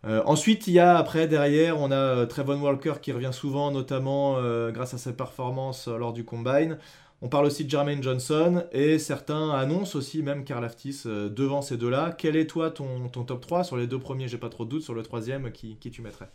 [0.05, 4.95] ensuite, il y a après derrière, on a Trevon Walker qui revient souvent, notamment grâce
[4.95, 6.79] à ses performances lors du combine.
[7.21, 11.77] On parle aussi de Jermaine Johnson et certains annoncent aussi même Karl Aftis devant ces
[11.77, 12.15] deux-là.
[12.17, 14.71] Quel est toi ton, ton top 3 Sur les deux premiers, j'ai pas trop de
[14.71, 14.83] doute.
[14.83, 16.31] Sur le troisième, qui, qui tu mettrais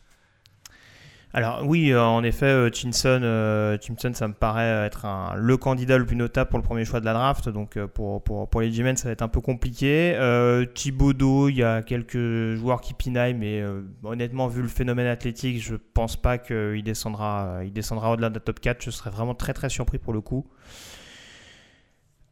[1.35, 3.75] alors oui, euh, en effet, euh, Chinson, euh,
[4.13, 7.13] ça me paraît être le candidat le plus notable pour le premier choix de la
[7.13, 7.49] draft.
[7.49, 10.13] Donc pour, les G-Men, ça va être un peu compliqué.
[10.15, 13.63] Euh, il y a quelques joueurs qui pinaillent, mais
[14.03, 18.39] honnêtement, vu le phénomène athlétique, je pense pas qu'il descendra, il descendra au-delà de la
[18.39, 18.83] top 4.
[18.83, 20.45] Je serais vraiment très très surpris pour le coup.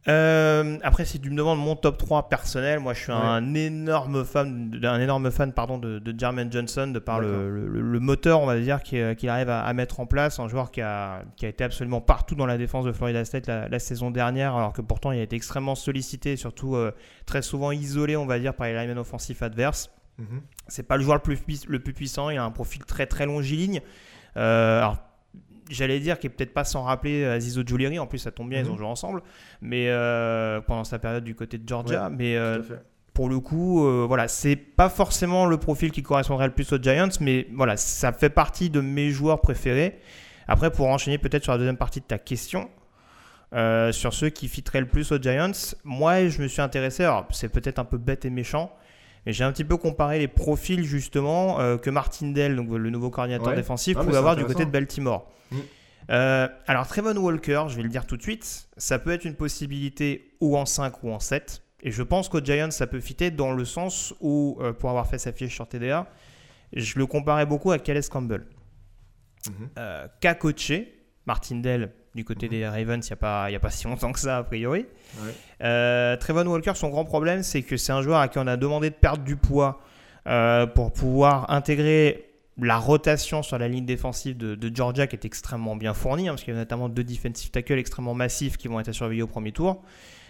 [0.08, 4.24] Euh, après, si tu me demandes mon top 3 personnel, moi je suis un énorme
[4.24, 8.46] fan, un énorme fan pardon, de, de Jermaine Johnson, de par le, le, moteur, on
[8.46, 10.40] va dire, qu'il arrive à, mettre en place.
[10.40, 13.46] Un joueur qui a, qui a, été absolument partout dans la défense de Florida State
[13.46, 16.92] la, saison dernière, alors que pourtant il a été extrêmement sollicité, surtout euh,
[17.24, 19.90] très souvent isolé, on va dire, par les linemen offensifs adverses.
[20.20, 20.40] Mm-hmm.
[20.66, 23.26] C'est pas le joueur le plus, le plus puissant, il a un profil très très
[23.26, 23.80] longiligne.
[24.36, 24.96] Euh, alors,
[25.70, 28.48] j'allais dire qu'il est peut-être pas sans rappeler euh, Azizo Giuliani, en plus ça tombe
[28.48, 28.78] bien, ils ont mhm.
[28.78, 29.22] joué ensemble,
[29.60, 32.60] mais euh, pendant sa période du côté de Georgia, mais euh,
[33.14, 37.10] pour le coup, voilà, c'est pas forcément le profil qui correspondrait le plus aux Giants,
[37.20, 39.98] mais voilà, ça fait partie de mes joueurs préférés.
[40.48, 42.70] Après, pour enchaîner peut-être sur la deuxième partie de ta question,
[43.52, 45.52] sur ceux qui fitteraient le plus aux Giants,
[45.84, 48.72] moi je me suis intéressé, alors c'est peut-être un peu bête et méchant,
[49.26, 53.54] j'ai un petit peu comparé les profils justement que Martin Dell, donc le nouveau coordinateur
[53.54, 55.30] défensif, pouvait avoir du côté de Baltimore.
[55.52, 55.56] Mm.
[56.10, 59.34] Euh, alors, Trevon Walker, je vais le dire tout de suite, ça peut être une
[59.34, 61.62] possibilité ou en 5 ou en 7.
[61.84, 65.06] Et je pense qu'au Giants, ça peut fitter dans le sens où, euh, pour avoir
[65.08, 66.06] fait sa fiche sur TDA,
[66.72, 68.46] je le comparais beaucoup à Calais Campbell.
[69.48, 72.52] Mm euh, Qu'a coaché Martindale du côté mhm.
[72.52, 74.86] des Ravens il n'y a, pas, a pas si longtemps que ça, a priori.
[75.58, 78.90] Trevon Walker, son grand problème, c'est que c'est un joueur à qui on a demandé
[78.90, 79.80] de perdre du poids
[80.74, 85.94] pour pouvoir intégrer la rotation sur la ligne défensive de, Georgia qui est extrêmement bien
[85.94, 88.92] fournie, hein, parce qu'il y a notamment deux defensive tackles extrêmement massifs qui vont être
[88.92, 89.82] surveillés au premier tour.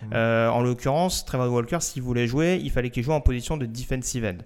[0.03, 0.07] Mmh.
[0.15, 3.67] Euh, en l'occurrence, Trevor Walker, s'il voulait jouer, il fallait qu'il joue en position de
[3.67, 4.39] defensive end.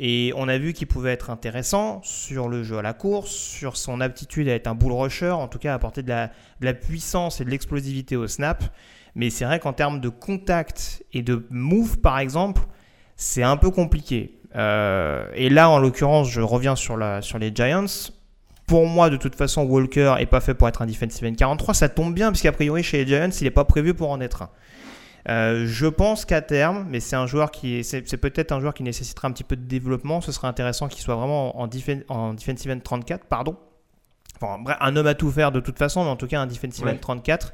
[0.00, 3.76] Et on a vu qu'il pouvait être intéressant sur le jeu à la course, sur
[3.76, 7.40] son aptitude à être un bull rusher, en tout cas à apporter de la, puissance
[7.40, 8.62] et de l'explosivité au snap.
[9.16, 12.62] Mais c'est vrai qu'en termes de contact et de move, par exemple,
[13.16, 14.38] c'est un peu compliqué.
[14.54, 18.12] Euh, et là, en l'occurrence, je reviens sur les Giants.
[18.68, 21.74] Pour moi, de toute façon, Walker est pas fait pour être un defensive end 43.
[21.74, 24.42] Ça tombe bien, puisqu'a priori, chez les Giants, il n'est pas prévu pour en être
[24.42, 24.50] un.
[25.28, 28.82] Euh, je pense qu'à terme, mais c'est un joueur qui c'est, peut-être un joueur qui
[28.82, 30.20] nécessitera un petit peu de développement.
[30.20, 33.56] Ce serait intéressant qu'il soit vraiment en, en defensive end 34, pardon.
[34.40, 36.46] Enfin, bref, un homme à tout faire de toute façon, mais en tout cas un
[36.46, 37.52] defensive end 34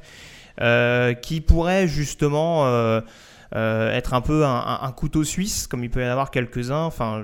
[0.61, 3.01] euh, qui pourrait justement euh,
[3.53, 6.83] être un peu un, couteau suisse, comme il peut y en avoir quelques-uns.
[6.83, 7.23] Enfin,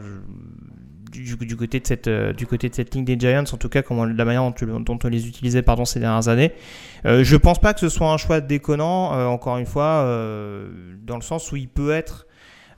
[1.12, 3.82] du, côté de cette, euh, du côté de cette ligne des Giants, en tout cas,
[3.82, 6.54] comme la manière dont, on les utilisait pardon, ces dernières années.
[7.06, 10.04] Euh, je pense pas que ce soit un choix déconnant, encore une fois,
[11.04, 12.28] dans le sens où il peut être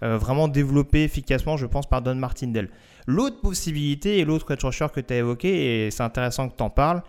[0.02, 2.69] vraiment développé efficacement, je pense, par Don Martindale.
[3.08, 6.63] L'autre possibilité et l'autre edge rusher que tu as évoqué, et c'est intéressant que tu
[6.63, 7.04] en parles,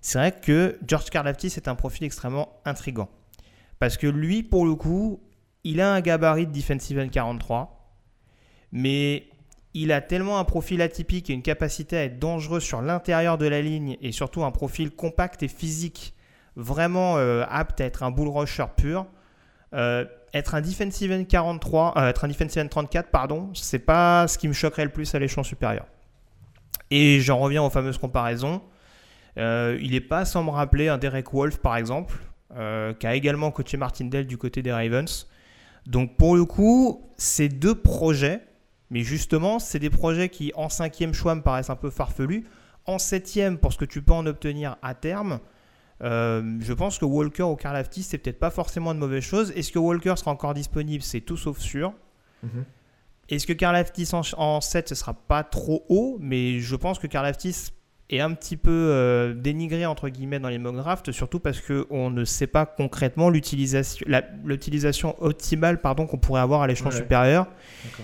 [0.00, 3.08] c'est vrai que George Karlaftis est un profil extrêmement intrigant.
[3.78, 5.20] Parce que lui, pour le coup,
[5.64, 7.94] il a un gabarit de defensive end 43,
[8.72, 9.24] mais
[9.74, 13.46] il a tellement un profil atypique et une capacité à être dangereux sur l'intérieur de
[13.46, 16.14] la ligne et surtout un profil compact et physique
[16.56, 19.06] vraiment euh, apte à être un bull rusher pur.
[19.74, 20.04] Euh,
[20.34, 24.36] être un defensive end 43, euh, être un defensive end 34, pardon, c'est pas ce
[24.36, 25.86] qui me choquerait le plus à l'échelon supérieur.
[26.90, 28.62] Et j'en reviens aux fameuses comparaisons.
[29.36, 32.18] il n'est pas sans me rappeler un Derek Wolf par exemple,
[32.50, 35.28] qui a également coaché Martindale du côté des Ravens.
[35.86, 38.40] Donc pour le coup, ces deux projets,
[38.90, 42.44] mais justement, c'est des projets qui en cinquième choix me paraissent un peu farfelus.
[42.86, 45.40] En septième, pour ce que tu peux en obtenir à terme,
[46.02, 49.52] euh, je pense que Walker ou Karlaftis, c'est peut-être pas forcément une mauvaise chose.
[49.56, 51.02] Est-ce que Walker sera encore disponible?
[51.02, 51.92] C'est tout sauf sûr.
[52.42, 52.64] Mhm.
[53.28, 56.16] Est-ce que Karlaftis en, en 7, ce sera pas trop haut?
[56.20, 57.72] Mais je pense que Karlaftis
[58.10, 62.10] est un petit peu euh, dénigré entre guillemets dans les mock drafts, surtout parce qu'on
[62.10, 67.46] ne sait pas concrètement l'utilisation, optimale pardon, qu'on pourrait avoir à l'échelon supérieur.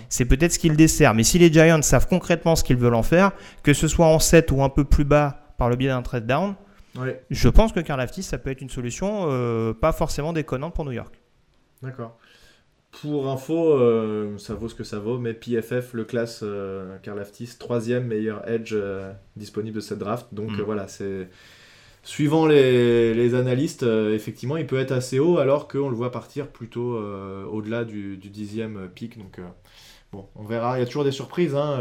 [0.09, 1.13] C'est peut-être ce qu'il dessert.
[1.13, 3.31] Mais si les Giants savent concrètement ce qu'ils veulent en faire,
[3.63, 6.27] que ce soit en 7 ou un peu plus bas par le biais d'un trade
[6.27, 6.55] down,
[7.29, 10.91] je pense que Karl ça peut être une solution euh, pas forcément déconnante pour New
[10.91, 11.13] York.
[11.81, 12.17] D'accord.
[13.01, 17.19] Pour info, euh, ça vaut ce que ça vaut, mais PFF le classe euh, Karl
[17.19, 20.27] Aftis troisième meilleur edge euh, disponible de cette draft.
[20.31, 20.61] Donc mm.
[20.61, 21.27] voilà, c'est
[22.03, 26.97] suivant les, analystes, effectivement, il peut être assez haut alors qu'on le voit partir plutôt
[27.51, 29.17] au-delà du, dixième pic.
[29.17, 29.41] Donc
[30.13, 30.77] bon, on verra.
[30.77, 31.55] Il y a toujours des surprises.
[31.55, 31.79] Hein,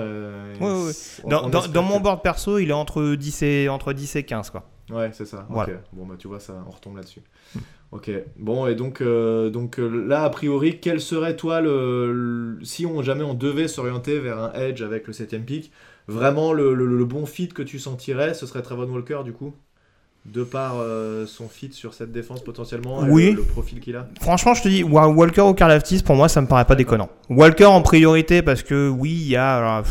[1.28, 4.68] dans, mon board perso, il est entre 10 et, entre 10 et 15 quoi.
[4.90, 5.46] Ouais, c'est ça.
[5.92, 7.22] Bon, bah tu vois, ça, on retombe là-dessus.
[7.94, 12.84] Ok, bon, et donc, euh, donc euh, là, a priori, quel serait, toi, le, si
[12.86, 15.70] on, jamais on devait s'orienter vers un edge avec le 7 pick,
[16.08, 19.54] vraiment le, le, bon fit que tu sentirais, ce serait Trevor Walker, du coup
[20.26, 23.32] de par euh, son fit sur cette défense potentiellement oui.
[23.32, 24.08] le, profil qu'il a?
[24.22, 27.10] Franchement, je te dis, Walker ou Karlaftis, pour moi, ça me paraît pas déconnant.
[27.28, 29.82] Walker en priorité parce que oui, il y a.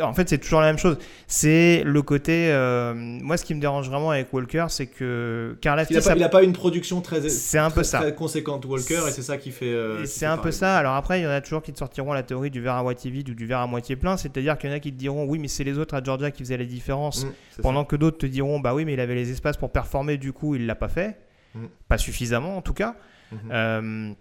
[0.00, 0.96] en fait, c'est toujours la même chose.
[1.32, 2.52] C'est le côté.
[2.52, 5.94] Euh, moi, ce qui me dérange vraiment avec Walker, c'est que Karlaftis.
[5.94, 8.12] Il n'a pas, une production très, c'est un peu ça.
[8.12, 9.72] conséquente, Walker, et c'est ça qui fait.
[9.72, 10.76] Euh, c'est un peu ça.
[10.76, 12.82] Alors après, il y en a toujours qui te sortiront la théorie du verre à
[12.82, 14.18] moitié vide ou du verre à moitié plein.
[14.18, 16.30] C'est-à-dire qu'il y en a qui te diront, oui, mais c'est les autres à Georgia
[16.30, 17.24] qui faisaient les différences.
[17.24, 20.18] Mmh, pendant que d'autres te diront, bah oui, mais il avait les espaces pour performer,
[20.18, 21.18] du coup, il l'a pas fait.
[21.54, 21.64] Mm.
[21.88, 22.94] Pas suffisamment, en tout cas.
[23.32, 23.36] Mm-hmm.
[23.52, 24.12] Euh,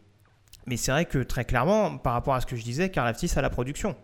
[0.66, 3.42] mais c'est vrai que très clairement, par rapport à ce que je disais, Karlaftis a
[3.42, 3.98] la production.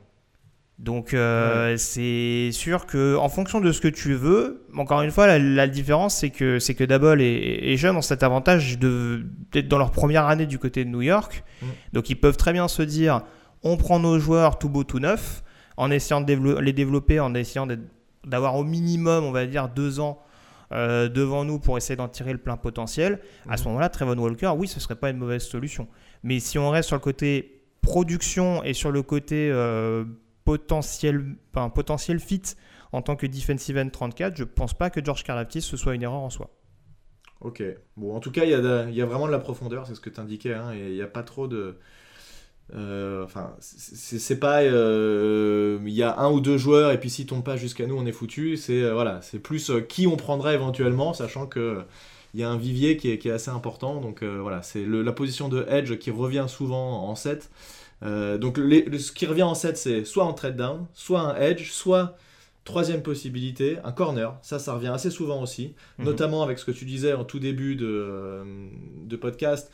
[0.80, 5.40] Donc euh, c'est sûr que en fonction de ce que tu veux, encore une fois,
[5.40, 9.80] la, différence c'est que c'est que Dabol et, et Jeune ont cet avantage d'être dans
[9.80, 11.44] leur première année du côté de New York.
[11.62, 11.66] Mm.
[11.94, 13.24] Donc ils peuvent très bien se dire,
[13.64, 15.44] on prend nos joueurs tout beau tout neuf,
[15.78, 17.68] en essayant de les développer, en essayant
[18.26, 20.20] d'avoir au minimum, on va dire, deux ans
[20.74, 23.70] euh, devant nous pour essayer d'en tirer le plein potentiel, à ce mhm.
[23.70, 25.88] moment-là, Trevon Walker, oui, ce serait pas une mauvaise solution.
[26.24, 30.04] Mais si on reste sur le côté production et sur le côté euh,
[30.48, 32.42] potentiel, enfin, potentiel fit
[32.94, 36.04] en tant que defensive end 34, je pense pas que George Karlaftis ce soit une
[36.04, 36.50] erreur en soi.
[37.42, 37.62] Ok.
[37.98, 38.54] Bon, en tout cas, il y,
[39.02, 41.08] a vraiment de la profondeur, c'est ce que tu indiquais, hein, et il n'y a
[41.08, 41.76] pas trop de
[42.74, 44.62] euh, enfin, c'est pas.
[44.62, 47.98] Euh, il y a un ou deux joueurs, et puis s'ils tombent pas jusqu'à nous,
[47.98, 48.56] on est foutu.
[48.56, 51.84] C'est euh, voilà, c'est plus qui on prendrait éventuellement, sachant que
[52.34, 54.00] il y a un vivier qui est, qui est assez important.
[54.02, 57.50] Donc voilà, c'est la position de edge qui revient souvent en 7.
[58.02, 62.18] Donc ce qui revient en 7, c'est soit en trade down, soit un edge, soit
[62.68, 64.38] troisième possibilité, un corner.
[64.42, 66.06] Ça, ça revient assez souvent aussi, mhm.
[66.06, 68.44] notamment avec ce que tu disais en tout début de,
[69.06, 69.72] de podcast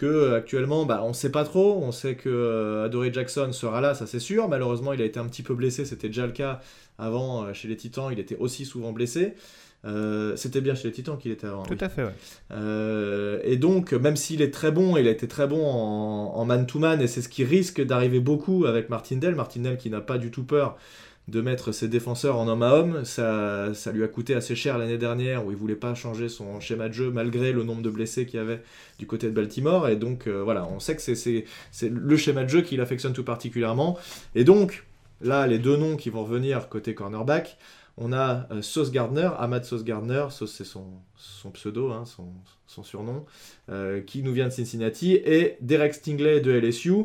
[0.00, 1.78] que euh, actuellement bah, on ne sait pas trop.
[1.82, 4.48] On sait que euh, Adoree Jackson sera là, ça c'est sûr.
[4.48, 6.60] Malheureusement, il a été un petit peu blessé, c'était déjà le cas
[6.98, 9.34] avant euh, chez les Titans, il était aussi souvent blessé.
[10.36, 11.62] C'était bien chez les Titans qu'il était avant.
[11.62, 13.40] Tout à fait, ouais.
[13.44, 17.06] et donc, même s'il est très bon, il a été très bon en man-to-man, et
[17.06, 19.34] c'est ce qui risque d'arriver beaucoup avec Martindale.
[19.34, 20.76] Martindale qui n'a pas du tout peur
[21.30, 23.04] de mettre ses défenseurs en homme à homme.
[23.04, 26.60] Ça, ça lui a coûté assez cher l'année dernière où il voulait pas changer son
[26.60, 28.62] schéma de jeu malgré le nombre de blessés qu'il y avait
[28.98, 29.88] du côté de Baltimore.
[29.88, 31.44] Et donc euh, voilà, on sait que c'est
[31.88, 33.98] le schéma de jeu qu'il affectionne tout particulièrement.
[34.34, 34.84] Et donc
[35.20, 37.58] là, les deux noms qui vont revenir côté cornerback,
[37.96, 40.84] on a euh, Sauce Gardner, Ahmad Sauce Gardner, Sauce c'est son,
[41.52, 42.04] pseudo, hein,
[42.66, 43.24] son, surnom,
[43.68, 47.04] euh, qui nous vient de Cincinnati, et Derek Stingley de LSU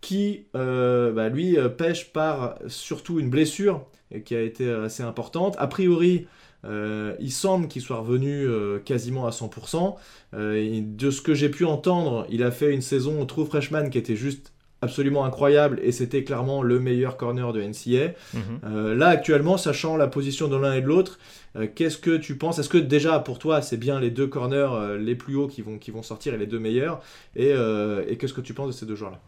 [0.00, 3.86] qui, euh, bah, lui, pêche par surtout une blessure
[4.24, 5.56] qui a été assez importante.
[5.58, 6.26] A priori,
[6.64, 8.46] il semble qu'il soit revenu
[8.84, 9.96] quasiment à 100%.
[10.32, 14.16] de ce que j'ai pu entendre, il a fait une saison true freshman qui était
[14.16, 14.52] juste
[14.86, 18.14] absolument incroyable et c'était clairement le meilleur corner de NCA.
[18.34, 18.40] Mhm.
[18.64, 21.18] Euh, là, actuellement, sachant la position de l'un et de l'autre,
[21.56, 22.58] euh, qu'est-ce que tu penses?
[22.58, 25.62] Est-ce que déjà pour toi, c'est bien les deux corners euh, les plus hauts qui
[25.62, 27.00] vont, qui vont sortir et les deux meilleurs?
[27.34, 29.20] Et, et qu'est-ce que tu penses de ces deux joueurs-là?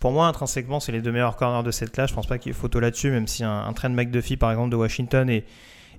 [0.00, 2.10] Pour moi, intrinsèquement, c'est les deux meilleurs corners de cette classe.
[2.10, 4.50] Je pense pas qu'il y ait photo là-dessus, même si un, un Trent McDuffie, par
[4.50, 5.44] exemple, de Washington est,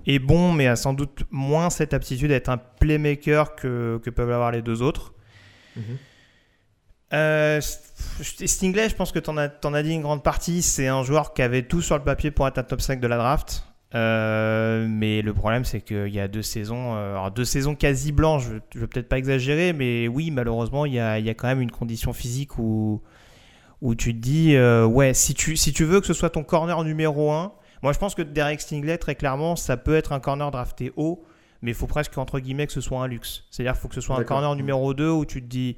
[0.06, 4.10] est bon, mais a sans doute moins cette aptitude à être un playmaker que, que
[4.10, 5.14] peuvent avoir les deux autres.
[7.14, 7.60] Euh,
[8.20, 10.62] Stingley, je pense que tu en, as dit une grande partie.
[10.62, 13.06] C'est un joueur qui avait tout sur le papier pour être un top 5 de
[13.06, 13.64] la draft.
[13.94, 18.10] Euh, mais le problème, c'est qu'il y a deux saisons, euh, alors deux saisons quasi
[18.10, 21.30] blanches, je, je veux peut-être pas exagérer, mais oui, malheureusement, il y a, il y
[21.30, 23.02] a quand même une condition physique où,
[23.82, 26.42] où tu te dis, euh, ouais, si tu, si tu veux que ce soit ton
[26.42, 27.52] corner numéro 1,
[27.84, 31.24] moi je pense que Derek Stingley, très clairement, ça peut être un corner drafté haut,
[31.62, 33.44] mais il faut presque, entre guillemets, que ce soit un luxe.
[33.52, 35.76] C'est-à-dire qu'il faut que ce soit un corner numéro 2 où tu te dis,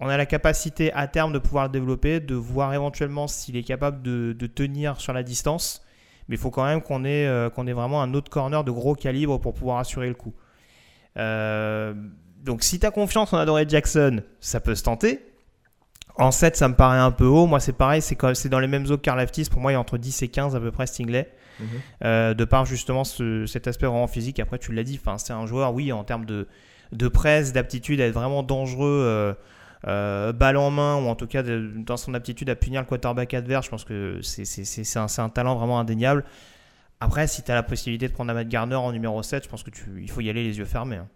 [0.00, 3.62] on a la capacité à terme de pouvoir le développer, de voir éventuellement s'il est
[3.62, 5.82] capable de, de tenir sur la distance.
[6.28, 8.70] Mais il faut quand même qu'on ait, euh, qu'on ait vraiment un autre corner de
[8.72, 10.34] gros calibre pour pouvoir assurer le coup.
[11.16, 11.94] Euh,
[12.42, 15.20] donc si tu as confiance en Adoré Jackson, ça peut se tenter.
[16.18, 17.46] En 7, ça me paraît un peu haut.
[17.46, 19.48] Moi, c'est pareil, c'est dans les mêmes eaux que Karl Leftis.
[19.50, 21.30] Pour moi, il y a entre 10 et 15 à peu près Stingley.
[21.60, 21.66] Mhm.
[22.04, 24.40] Euh, de par justement ce- cet aspect vraiment physique.
[24.40, 26.48] Après, tu l'as dit, c'est un joueur, oui, en termes de,
[26.92, 29.36] de presse, d'aptitude à être vraiment dangereux,
[29.86, 32.86] euh, balle en main, ou en tout cas de- dans son aptitude à punir le
[32.86, 33.66] quarterback adverse.
[33.66, 36.24] Je pense que c'est un, talent vraiment indéniable.
[37.00, 39.62] Après, si tu as la possibilité de prendre Ahmad Garner en numéro 7, je pense
[39.62, 40.96] que tu, il faut y aller les yeux fermés.
[40.96, 41.08] hein.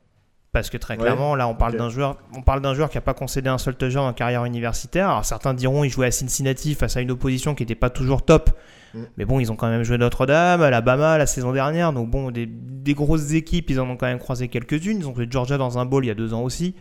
[0.52, 2.96] Parce que très Ouais, clairement, là, on parle d'un joueur, on parle d'un joueur qui
[2.96, 5.08] n'a pas concédé un seul touchdown en carrière universitaire.
[5.08, 8.24] Alors certains diront, il jouait à Cincinnati face à une opposition qui n'était pas toujours
[8.24, 8.50] top.
[8.92, 8.98] Mm.
[9.16, 11.92] Mais bon, ils ont quand même joué Notre-Dame, Alabama la saison dernière.
[11.92, 14.98] Donc bon, des, des grosses équipes, ils en ont quand même croisé quelques-unes.
[14.98, 16.74] Ils ont joué Georgia dans un bowl il y a deux ans aussi.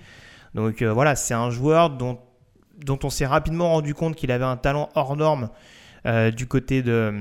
[0.55, 2.17] Donc euh, voilà, c'est un joueur dont,
[2.83, 5.49] dont on s'est rapidement rendu compte qu'il avait un talent hors norme
[6.05, 7.13] euh, du côté de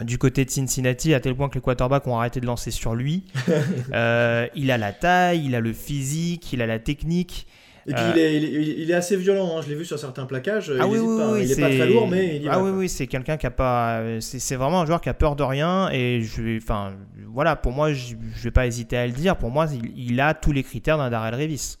[0.00, 2.94] du côté de Cincinnati, à tel point que les quarterbacks ont arrêté de lancer sur
[2.94, 3.24] lui.
[3.92, 7.46] Euh, il a la taille, il a le physique, il a la technique.
[7.86, 9.60] Et puis Euh, il, est, il, est, il est assez violent, hein.
[9.62, 10.72] je l'ai vu sur certains plaquages.
[10.78, 12.48] Ah il oui, oui, pas, oui, il est pas c'est- très lourd, mais il y
[12.48, 12.78] ah va, oui, quoi.
[12.78, 14.00] oui, c'est quelqu'un qui a pas.
[14.20, 15.90] C'est vraiment un joueur qui a peur de rien.
[15.92, 16.94] Et je, enfin,
[17.28, 19.36] voilà, pour moi, je, je vais pas hésiter à le dire.
[19.36, 21.76] Pour moi, il, il a tous les critères d'un Darrell Revis.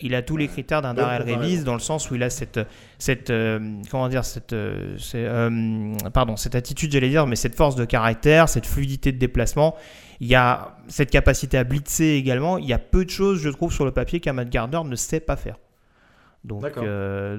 [0.00, 1.22] Il a tous les critères d'un Darrell.
[1.22, 2.58] Revis dans le sens où il a cette,
[2.98, 7.76] cette, euh, comment dire, cette, euh, euh, pardon, cette attitude, j'allais dire, mais cette force
[7.76, 9.76] de caractère, cette fluidité de déplacement.
[10.20, 12.58] Il y a cette capacité à blitzer également.
[12.58, 15.20] Il y a peu de choses, je trouve, sur le papier qu'Ahmad Gardner ne sait
[15.20, 15.58] pas faire.
[16.42, 16.64] Donc,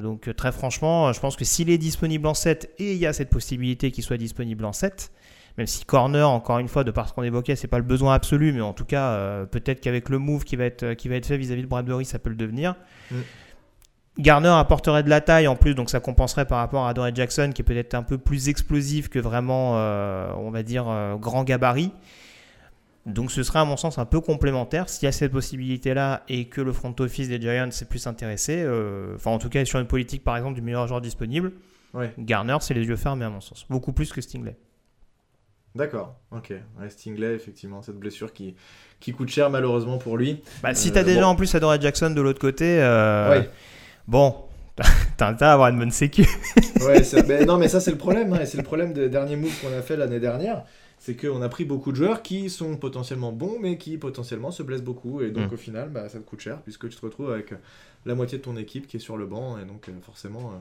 [0.02, 3.12] donc très franchement, je pense que s'il est disponible en 7 et il y a
[3.12, 5.12] cette possibilité qu'il soit disponible en 7,
[5.58, 8.16] même si corner, encore une fois, de par ce qu'on évoquait, c'est pas le besoin
[8.16, 11.16] absolu, mais en tout cas, euh, peut-être qu'avec le move qui va être, qui va
[11.16, 12.76] être fait vis-à-vis de Bradbury, ça peut le devenir.
[13.12, 13.16] Mm.
[14.20, 17.52] Garner apporterait de la taille en plus, donc ça compenserait par rapport à Dory Jackson,
[17.54, 21.44] qui est peut-être un peu plus explosif que vraiment, euh, on va dire, euh, grand
[21.44, 21.92] gabarit.
[23.06, 24.88] Donc ce serait à mon sens un peu complémentaire.
[24.88, 28.66] S'il y a cette possibilité-là et que le front office des Giants s'est plus intéressé,
[29.16, 31.52] enfin en tout cas sur une politique par exemple du meilleur joueur disponible,
[31.94, 32.12] Ouais.
[32.18, 33.66] Garner c'est les yeux fermés à mon sens.
[33.70, 34.56] Beaucoup plus que Stingley.
[35.76, 36.54] D'accord, ok.
[36.80, 38.56] Ouais, Stingley, effectivement, cette blessure qui,
[39.00, 40.42] qui coûte cher malheureusement pour lui.
[40.62, 41.28] Bah, si Euh, t'as déjà bon.
[41.28, 43.50] en plus Adoree Jackson de l'autre côté, euh, Ouais.
[44.08, 44.36] bon,
[45.18, 46.26] t'as intérêt à avoir une bonne sécu.
[46.86, 49.38] Ouais, mais non, mais ça c'est le problème, hein, et c'est le problème des derniers
[49.38, 50.64] moves qu'on a fait l'année dernière,
[51.00, 54.64] c'est qu'on a pris beaucoup de joueurs qui sont potentiellement bons, mais qui potentiellement se
[54.64, 55.54] blessent beaucoup, et donc Mm.
[55.54, 57.54] au final, bah, ça te coûte cher, puisque tu te retrouves avec
[58.06, 60.58] la moitié de ton équipe qui est sur le banc, et donc euh, forcément, euh,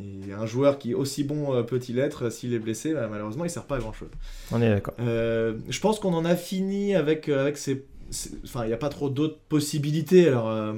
[0.00, 3.44] et un joueur qui aussi bon euh, peut-il être, euh, s'il est blessé, bah, malheureusement,
[3.44, 4.08] il sert pas à grand chose.
[4.50, 4.94] On est d'accord.
[5.00, 7.84] Euh, je pense qu'on en a fini avec, avec ces.
[8.44, 10.28] Enfin, il n'y a pas trop d'autres possibilités.
[10.28, 10.72] Alors, euh,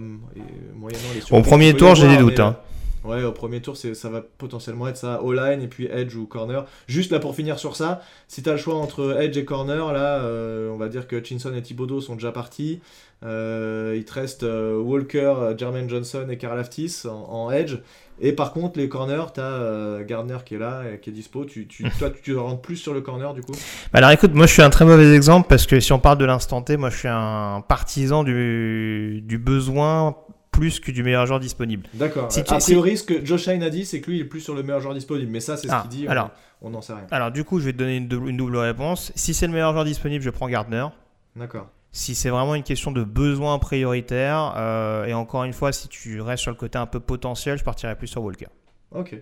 [1.15, 2.41] les Au premier tour, j'ai des doutes.
[2.41, 2.57] hein.
[3.05, 6.67] Ouais, au premier tour, ça va potentiellement être ça, O-line et puis edge ou corner.
[6.89, 9.93] Juste là pour finir sur ça, si tu as le choix entre edge et corner,
[9.93, 12.81] là, euh, on va dire que Chinson et Thibodeau sont déjà partis.
[13.25, 17.77] Euh, il te reste euh, Walker, euh, Jermaine Johnson et Karl Aftis en, en edge.
[18.21, 21.45] Et par contre, les corners, tu as Gardner qui est là, et qui est dispo.
[21.45, 23.53] Tu, tu, toi, tu rentres plus sur le corner du coup?
[23.93, 26.19] Bah Alors écoute, moi je suis un très mauvais exemple parce que si on parle
[26.19, 30.17] de l'instant T, moi je suis un partisan du, du besoin
[30.51, 31.87] plus que du meilleur joueur disponible.
[31.93, 32.33] D'accord.
[32.33, 34.41] Si a priori, ce que Josh Shine a dit, c'est que lui, il est plus
[34.41, 35.31] sur le meilleur joueur disponible.
[35.31, 36.09] Mais ça, c'est ce Ah, qu'il dit.
[36.09, 36.31] alors.
[36.63, 37.07] on n'en sait rien.
[37.11, 39.13] Alors du coup, je vais te donner une double, une double réponse.
[39.15, 40.87] Si c'est le meilleur joueur disponible, je prends Gardner.
[41.35, 41.69] D'accord.
[41.97, 46.21] Si c'est vraiment une question de besoin prioritaire, euh, et encore une fois, si tu
[46.21, 48.49] restes sur le côté un peu potentiel, je partirais plus sur Walker.
[48.91, 49.19] Ok.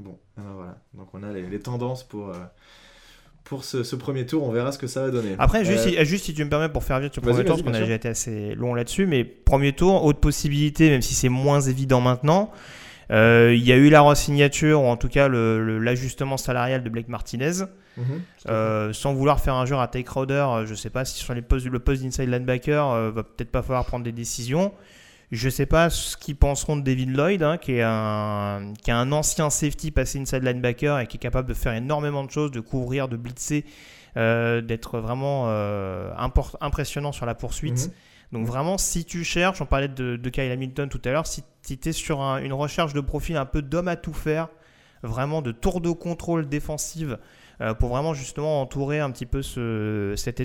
[0.00, 0.76] Bon, eh ben voilà.
[0.94, 2.34] Donc on a les, les tendances pour, euh,
[3.44, 4.42] pour ce, ce premier tour.
[4.42, 5.36] On verra ce que ça va donner.
[5.38, 7.44] Après, juste, Euh, si, juste si tu me permets pour faire vite sur le premier
[7.44, 11.02] tour, parce qu'on a déjà été assez long là-dessus, mais premier tour, haute possibilité, même
[11.02, 12.50] si c'est moins évident maintenant.
[13.10, 17.08] Euh, il y a eu la signature, ou en tout cas l'ajustement salarial de Blake
[17.08, 17.64] Martinez.
[17.96, 21.18] Mhm, euh, sans vouloir faire un joueur à Tay Crowder, je ne sais pas si
[21.18, 24.72] sur les postes, le poste d'inside linebacker, va peut-être pas falloir prendre des décisions.
[25.32, 28.92] Je ne sais pas ce qu'ils penseront de David Lloyd, hein, qui, est un, qui
[28.92, 32.50] un ancien safety passé inside linebacker et qui est capable de faire énormément de choses,
[32.50, 33.64] de couvrir, de blitzer,
[34.14, 35.48] d'être vraiment
[36.60, 37.86] impressionnant sur la poursuite.
[37.86, 37.92] Mhm.
[38.32, 41.88] Donc vraiment, si tu cherches, on parlait de, Kyle Hamilton tout à l'heure, si tu
[41.88, 44.48] es sur une recherche de profil un peu d'homme à tout faire,
[45.02, 47.18] vraiment de tour de contrôle défensive,
[47.60, 50.40] euh, pour vraiment justement entourer un petit peu ce, cette,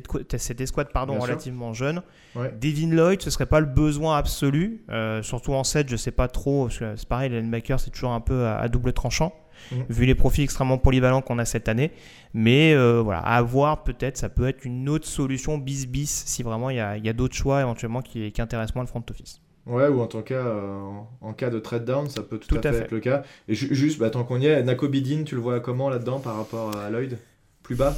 [0.62, 2.02] escouade pardon, relativement jeune.
[2.36, 6.28] Devin Lloyd, ce serait pas le besoin absolu, euh, surtout en 7, je sais pas
[6.28, 9.34] trop, c'est pareil, les linebackers c'est toujours un peu à double tranchant.
[9.72, 9.76] Mm.
[9.90, 11.92] vu les profils extrêmement polyvalents qu'on a cette année.
[12.34, 16.44] Mais euh, voilà, à voir peut-être, ça peut être une autre solution bis bis si
[16.44, 19.42] vraiment il y a, d'autres choix éventuellement qui, qui intéressent moins le front office.
[19.68, 20.80] Ouais, ou en tout cas, euh,
[21.22, 23.24] en, cas de trade down, ça peut tout, à, fait, être le cas.
[23.48, 26.36] Et juste, bah, tant qu'on y est, Nako Bidin, tu le vois comment là-dedans par
[26.36, 27.20] rapport à Lloyd?
[27.62, 27.96] Plus bas?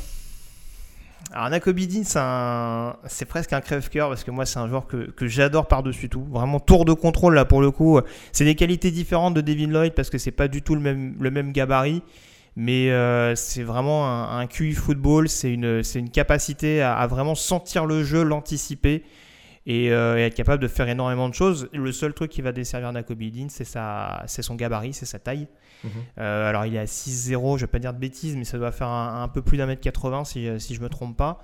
[1.33, 2.03] Alors Nakobidin,
[3.07, 6.23] c'est presque un crève-cœur parce que moi c'est un joueur que, j'adore par-dessus tout.
[6.29, 7.99] Vraiment tour de contrôle là pour le coup.
[8.31, 11.51] C'est des qualités différentes de Devin Lloyd parce que c'est pas du tout le même,
[11.51, 12.03] gabarit.
[12.55, 18.03] Mais euh, c'est vraiment un, QI football, c'est une, une capacité à, vraiment sentir le
[18.03, 19.03] jeu, l'anticiper
[19.67, 21.67] euh, et, être capable de faire énormément de choses.
[21.73, 25.47] Le seul truc qui va desservir Nakobidin, c'est son gabarit, c'est sa taille.
[25.83, 25.91] Mhm.
[26.19, 28.71] Euh, alors il est à 6-0, je vais pas dire de bêtises, mais ça doit
[28.71, 31.39] faire un, peu plus d'un mètre 80 si, si je me trompe pas.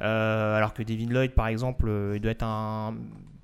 [0.00, 2.94] Euh, alors que Devin Lloyd, par exemple, euh, il doit être un,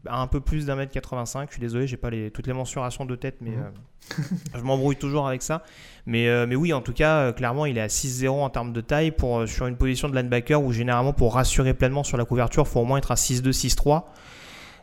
[0.09, 1.49] un peu plus d'un mètre 85.
[1.49, 4.39] Je suis désolé, j'ai pas les, toutes les mensurations de tête, mais mhm.
[4.55, 5.63] je m'embrouille toujours avec ça.
[6.07, 9.11] Mais, mais oui, en tout cas, clairement, il est à 6-0 en termes de taille
[9.11, 12.71] pour, sur une position de linebacker où généralement, pour rassurer pleinement sur la couverture, il
[12.71, 14.05] faut au moins être à 6-2, 6-3.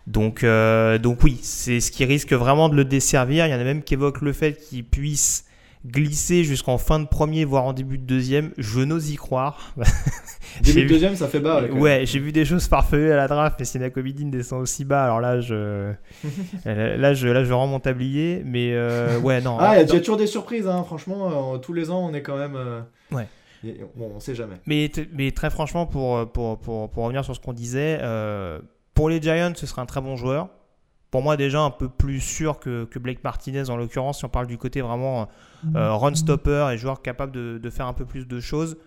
[0.08, 3.47] Donc, euh, donc oui, c'est ce qui risque vraiment de le desservir.
[3.47, 5.45] Il y en a même qui évoquent le fait qu'il puisse
[5.86, 8.51] glisser jusqu'en fin de premier, voire en début de deuxième.
[8.58, 9.74] Je n'ose y croire.
[10.62, 11.64] début de deuxième, ça fait bas.
[11.64, 15.06] Ouais, j'ai vu des choses farfelues à la draft, mais si Nakobidin descend aussi bas,
[15.06, 15.93] alors là, je,
[16.66, 18.41] là, je, là, je rends mon tablier.
[18.45, 19.58] Mais euh, ouais, non.
[19.60, 20.84] Ah, il y a toujours des surprises, hein.
[20.84, 21.54] franchement.
[21.54, 22.58] Euh, tous les ans, on est quand même.
[23.12, 23.28] Ouais.
[23.95, 24.56] Bon, on sait jamais.
[24.66, 27.99] Mais, mais très franchement, pour, pour, pour, pour revenir sur ce qu'on disait,
[28.93, 30.49] pour les Giants, ce serait un très bon joueur.
[31.11, 34.47] Pour moi, déjà un peu plus sûr que, Blake Martinez en l'occurrence, si on parle
[34.47, 35.29] du côté vraiment
[35.75, 38.77] euh, run stopper et joueur capable de, faire un peu plus de choses.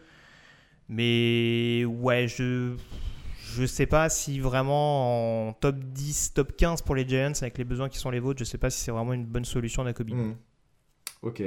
[0.88, 2.74] Mais ouais, je
[3.54, 7.64] je sais pas si vraiment en top 10, top 15 pour les Giants avec les
[7.64, 10.14] besoins qui sont les vôtres, je sais pas si c'est vraiment une bonne solution d'Akobi.
[10.14, 10.34] Hmm.
[11.22, 11.42] Ok.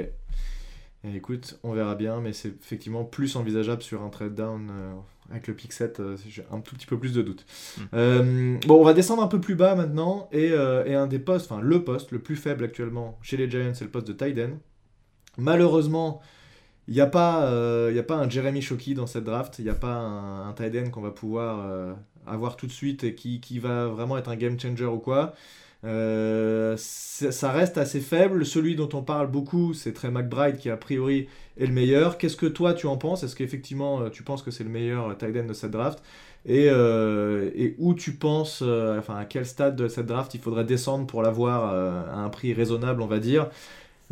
[1.04, 4.70] écoute, on verra bien, mais c'est effectivement plus envisageable sur un trade down.
[4.70, 4.94] Euh,
[5.30, 7.46] avec le pick 7, euh, j'ai un tout petit peu plus de doutes.
[7.78, 7.82] Hmm.
[7.94, 10.28] Euh, bon, on va descendre un peu plus bas maintenant.
[10.32, 13.48] Et, euh, et un des postes, enfin le poste le plus faible actuellement chez les
[13.48, 14.58] Giants, c'est le poste de Tyden.
[15.38, 16.20] Malheureusement,
[16.88, 19.58] il n'y a, pas, a pas un Jeremy Shockey dans cette draft.
[19.60, 23.40] Il n'y a pas un, un qu'on va pouvoir avoir tout de suite et qui,
[23.40, 25.34] qui, va vraiment être un game changer ou quoi.
[25.84, 28.44] Euh, ça reste assez faible.
[28.44, 31.28] Celui dont on parle beaucoup, c'est Trey McBride qui a priori
[31.58, 32.18] est le meilleur.
[32.18, 33.22] Qu'est-ce que toi tu en penses?
[33.22, 36.02] Est-ce qu'effectivement euh, tu penses que c'est le meilleur tight end de cette draft?
[36.46, 40.64] Et, euh, et, où tu penses, enfin à quel stade de cette draft il faudrait
[40.64, 43.48] descendre pour l'avoir à un prix raisonnable, on va dire?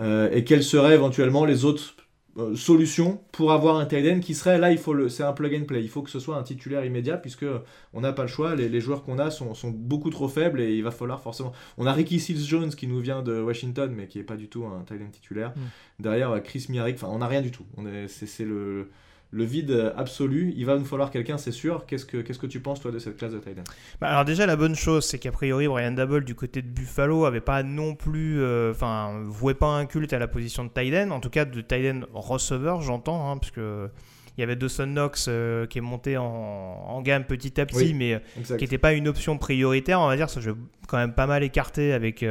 [0.01, 1.97] Et quels seraient éventuellement les autres
[2.39, 5.55] euh, solution pour avoir un tight qui serait là il faut le c'est un plug
[5.55, 5.83] and play.
[5.83, 7.47] Il faut que ce soit un titulaire immédiat puisque
[7.93, 8.55] on n'a pas le choix.
[8.55, 11.87] Les, joueurs qu'on a sont, sont, beaucoup trop faibles et il va falloir forcément on
[11.87, 14.65] a Ricky Seals Jones qui nous vient de Washington mais qui est pas du tout
[14.67, 15.51] un tight titulaire.
[15.57, 16.03] Mm.
[16.03, 17.65] derrière Chris Miarik enfin on n'a rien du tout.
[17.77, 18.89] On est c'est le le
[19.33, 20.53] vide absolu.
[20.57, 21.85] Il va nous falloir quelqu'un, c'est sûr.
[21.87, 23.63] Qu'est-ce que, qu'est-ce que tu penses, toi, de cette classe de Titan
[24.01, 27.25] bah Alors, déjà, la bonne chose, c'est qu'a priori, Brian Double, du côté de Buffalo,
[27.25, 28.41] avait pas non plus.
[28.41, 31.11] Euh, enfin, vouait pas un culte à la position de Titan.
[31.11, 33.89] En tout cas, de Titan receveur, j'entends, hein, parce que.
[34.37, 38.15] Il y avait Dawson Knox euh, qui est monté en, gamme petit à petit, mais
[38.15, 38.21] euh,
[38.57, 40.31] qui n'était pas une option prioritaire, on va dire.
[40.31, 40.53] Ça, je
[40.87, 42.25] quand même pas mal écarté avec,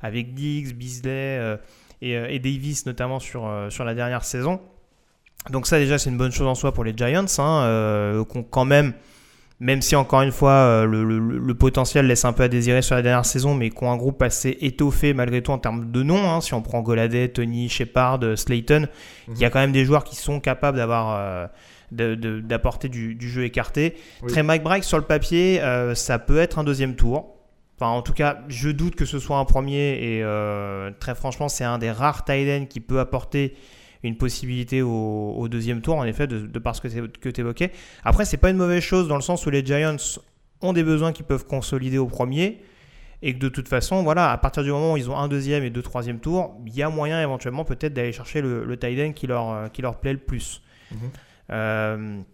[0.00, 1.58] avec Diggs, Beasley
[2.00, 4.58] et, et, Davis, notamment sur, sur la dernière saison.
[5.48, 8.66] Donc ça déjà c'est une bonne chose en soi pour les Giants, hein, euh, quand
[8.66, 8.92] même,
[9.58, 13.02] même si encore une fois euh, le, potentiel laisse un peu à désirer sur la
[13.02, 16.30] dernière saison, mais qui ont un groupe assez étoffé malgré tout en termes de noms.
[16.30, 18.86] Hein, si on prend Goladay, Tony, Shepard, Slayton,
[19.28, 19.52] il y a mhm.
[19.52, 21.46] quand même des joueurs qui sont capables d'avoir euh,
[21.90, 23.96] d'apporter du, jeu écarté.
[24.28, 25.60] Très Mike Bright sur le papier,
[25.94, 27.34] ça peut être un deuxième tour.
[27.76, 30.24] Enfin, en tout cas, je doute que ce soit un premier et
[31.00, 33.56] très franchement, c'est un des rares tight qui peut apporter
[34.02, 37.72] une possibilité au, deuxième tour, en effet, de, de par ce que tu évoquais.
[38.04, 39.96] Après, c'est pas une mauvaise chose dans le sens où les Giants
[40.62, 42.62] ont des besoins qui peuvent consolider au premier.
[43.22, 45.62] et que de toute façon, voilà, à partir du moment où ils ont un deuxième
[45.62, 48.98] et deux troisième tours, il y a moyen éventuellement peut-être d'aller chercher le, le tight
[48.98, 50.62] end qui leur, qui leur plaît le plus.
[50.90, 52.24] Mhm.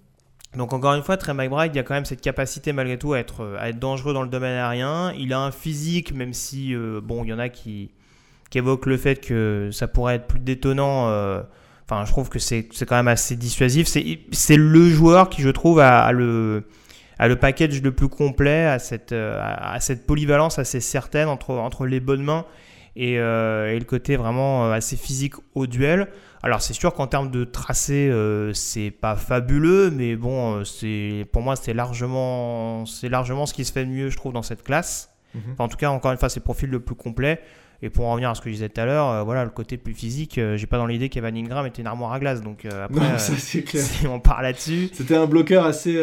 [0.57, 3.13] Donc encore une fois, Trey McBride, il y a quand même cette capacité malgré tout
[3.13, 5.13] à être, à être dangereux dans le domaine aérien.
[5.19, 7.91] Il a un physique, même si, bon, il y en a qui,
[8.51, 11.09] qui évoquent le fait que ça pourrait être plus détonnant
[11.89, 13.87] Enfin, je trouve que c'est quand même assez dissuasif.
[13.87, 16.65] C'est le joueur qui, je trouve, a, le,
[17.19, 21.87] a le package le plus complet, à cette, à, cette polyvalence assez certaine entre, entre
[21.87, 22.45] les bonnes mains
[22.97, 26.09] et, euh, et le côté vraiment euh, assez physique au duel.
[26.43, 31.43] Alors, c'est sûr qu'en termes de tracé, euh, c'est pas fabuleux, mais bon, c'est pour
[31.43, 35.11] moi, c'est largement, largement ce qui se fait de mieux, je trouve, dans cette classe.
[35.35, 35.55] Mhm.
[35.59, 37.41] en tout cas, encore une fois, c'est le profil le plus complet.
[37.83, 39.51] Et pour en revenir à ce que je disais tout à l'heure, euh, voilà, le
[39.51, 42.41] côté plus physique, euh, j'ai pas dans l'idée qu'Evan Ingram était une armoire à glace.
[42.41, 43.83] Donc euh, après, ça, clair.
[43.83, 44.89] si on parle là-dessus.
[44.93, 46.03] C'était un bloqueur assez,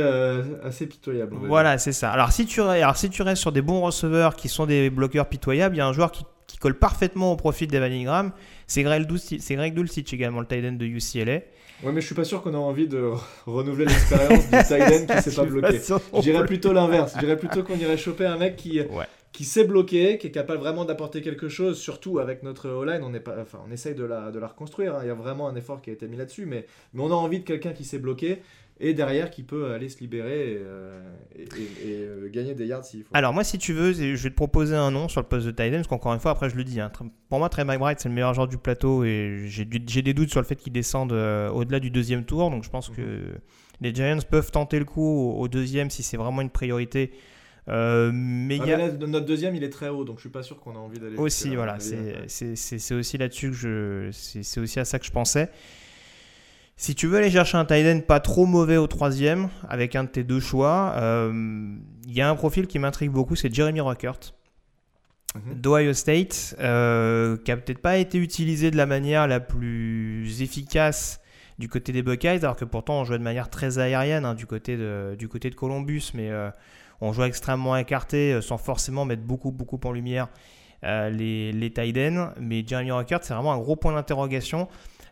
[0.63, 1.35] assez pitoyable.
[1.47, 2.11] Voilà, c'est ça.
[2.11, 5.27] Alors si, tu, alors si tu restes sur des bons receveurs qui sont des bloqueurs
[5.27, 8.31] pitoyables, il y a un joueur qui, qui colle parfaitement au profil d'Evan Ingram.
[8.67, 11.41] C'est Greg, Dulcich également, le tight end de UCLA.
[11.83, 13.11] Ouais, mais je suis pas sûr qu'on a envie de
[13.45, 15.79] renouveler l'expérience du tight end qui s'est pas bloqué.
[15.79, 17.13] Je dirais plutôt l'inverse.
[17.15, 20.31] Je dirais plutôt qu'on irait choper un mec qui, ouais qui sait bloquer, qui est
[20.31, 24.05] capable vraiment d'apporter quelque chose, surtout avec notre O-line, on, pas, enfin, on essaye de
[24.05, 24.99] la, de la reconstruire, hein.
[25.01, 27.15] il y a vraiment un effort qui a été mis là-dessus, mais, mais on a
[27.15, 28.41] envie de quelqu'un qui sait bloquer
[28.79, 31.01] et derrière qui peut aller se libérer et, euh,
[31.85, 33.09] euh, gagner des yards s'il faut.
[33.13, 35.51] Alors moi si tu veux, je vais te proposer un nom sur le poste de
[35.51, 36.91] tight parce qu'encore une fois après je le dis, hein,
[37.29, 39.65] pour moi Trey McBride c'est le meilleur joueur du plateau et j'ai
[40.01, 42.89] des doutes sur le fait qu'il descende euh, au-delà du deuxième tour, donc je pense
[42.89, 42.95] mhm.
[42.95, 43.01] que
[43.81, 47.11] les Giants peuvent tenter le coup au deuxième si c'est vraiment une priorité
[47.69, 50.75] euh, mais ah, notre deuxième, il est très haut, donc je suis pas sûr qu'on
[50.75, 51.15] a envie d'aller.
[51.15, 55.49] Aussi, voilà, c'est aussi là-dessus que je, c'est aussi à ça que je pensais.
[56.75, 60.03] Si tu veux aller chercher un tight end pas trop mauvais au troisième, avec un
[60.03, 61.31] de tes deux choix, euh,
[62.05, 64.33] il y a un profil qui m'intrigue beaucoup, c'est Jeremy Rockert.
[65.35, 65.61] Mhm.
[65.61, 71.21] d'Ohio State, euh, qui a peut-être pas été utilisé de la manière la plus efficace
[71.57, 74.45] du côté des Buckeyes, alors que pourtant on jouait de manière très aérienne hein, du,
[74.45, 76.29] côté de, du côté de Columbus, mais
[77.03, 80.29] on joue extrêmement écarté euh, sans forcément mettre beaucoup, beaucoup en lumière
[80.85, 84.67] euh, les, les Mais Jeremy Rockert, c'est vraiment un gros point d'interrogation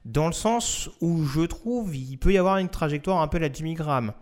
[0.05, 3.51] dans le sens où je trouve il peut y avoir une trajectoire un peu la
[3.51, 4.13] Jimmy Graham.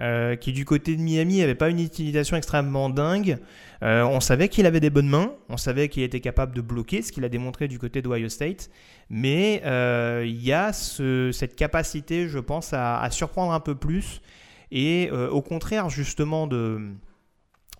[0.00, 3.38] Euh, qui du côté de Miami n'avait pas une utilisation extrêmement dingue.
[3.82, 7.10] on savait qu'il avait des bonnes mains, on savait qu'il était capable de bloquer, ce
[7.10, 8.70] qu'il a démontré du côté d'Ohio State,
[9.10, 9.60] mais
[10.24, 14.22] il y a cette capacité, je pense, à, surprendre un peu plus,
[14.70, 16.92] et au contraire justement de,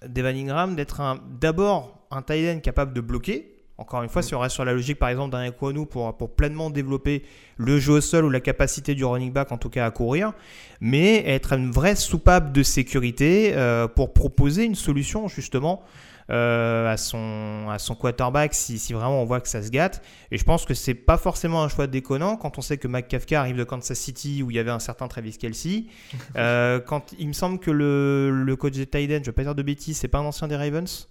[0.07, 1.01] d'Evan Ingram d'être
[1.41, 3.55] d'abord un tight end capable de bloquer.
[3.77, 6.69] Encore une fois, si on reste sur la logique par exemple d'un pour, pour pleinement
[6.69, 7.23] développer
[7.57, 10.33] le jeu au sol ou la capacité du running back en tout cas à courir,
[10.81, 15.83] mais être une vraie soupape de sécurité euh, pour proposer une solution justement
[16.31, 20.03] euh, à, son, à son quarterback si, si, vraiment on voit que ça se gâte.
[20.31, 23.41] Et je pense que c'est pas forcément un choix déconnant quand on sait que McCafka
[23.41, 25.85] arrive de Kansas City où il y avait un certain Travis Kelsey.
[26.37, 29.55] Euh, quand il me semble que le, le coach de Tiden, je vais pas dire
[29.55, 31.09] de bêtises, c'est pas un ancien des Ravens.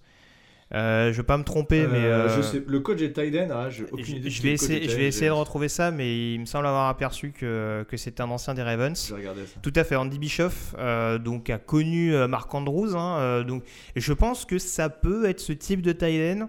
[0.74, 2.04] Euh, je vais pas me tromper, mais.
[2.04, 5.28] Euh, je sais, le coach est Tyden, ah, je, je vais, essayer, je vais essayer
[5.28, 8.62] de retrouver ça, mais il me semble avoir aperçu que, que c'était un ancien des
[8.62, 9.14] Ravens.
[9.62, 12.96] Tout à fait, Andy Bischoff euh, donc, a connu Marc Andrews.
[12.96, 13.64] Hein, donc,
[13.96, 16.48] et je pense que ça peut être ce type de Tyden.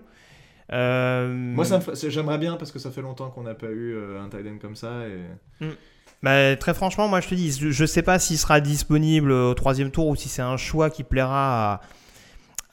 [0.71, 4.75] Moi, j'aimerais bien parce que ça fait longtemps qu'on n'a pas eu un Tyden comme
[4.75, 5.07] ça.
[5.07, 5.63] Et...
[5.63, 5.71] Hmm.
[6.21, 9.53] Bah, très franchement, moi je te dis, je ne sais pas s'il sera disponible au
[9.53, 11.81] troisième tour ou si c'est un choix qui plaira à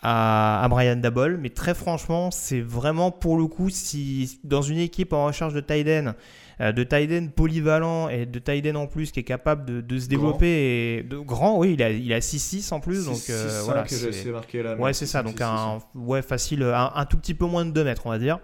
[0.03, 1.39] à, Brian Dabol.
[1.39, 5.61] Mais très franchement, c'est vraiment pour le coup, si dans une équipe en recherche de
[5.61, 6.15] Tyden,
[6.61, 10.47] euh, de Tyden polyvalent et de Tyden en plus qui est capable de, se développer
[10.47, 13.07] et de grand, oui, il a, il a 6-6 en plus.
[13.07, 14.77] donc euh, voilà, c'est marqué là.
[14.77, 15.23] Ouais, c'est ça.
[15.23, 18.39] Donc un, ouais, facile, un, tout petit peu moins de 2 mètres, on va dire.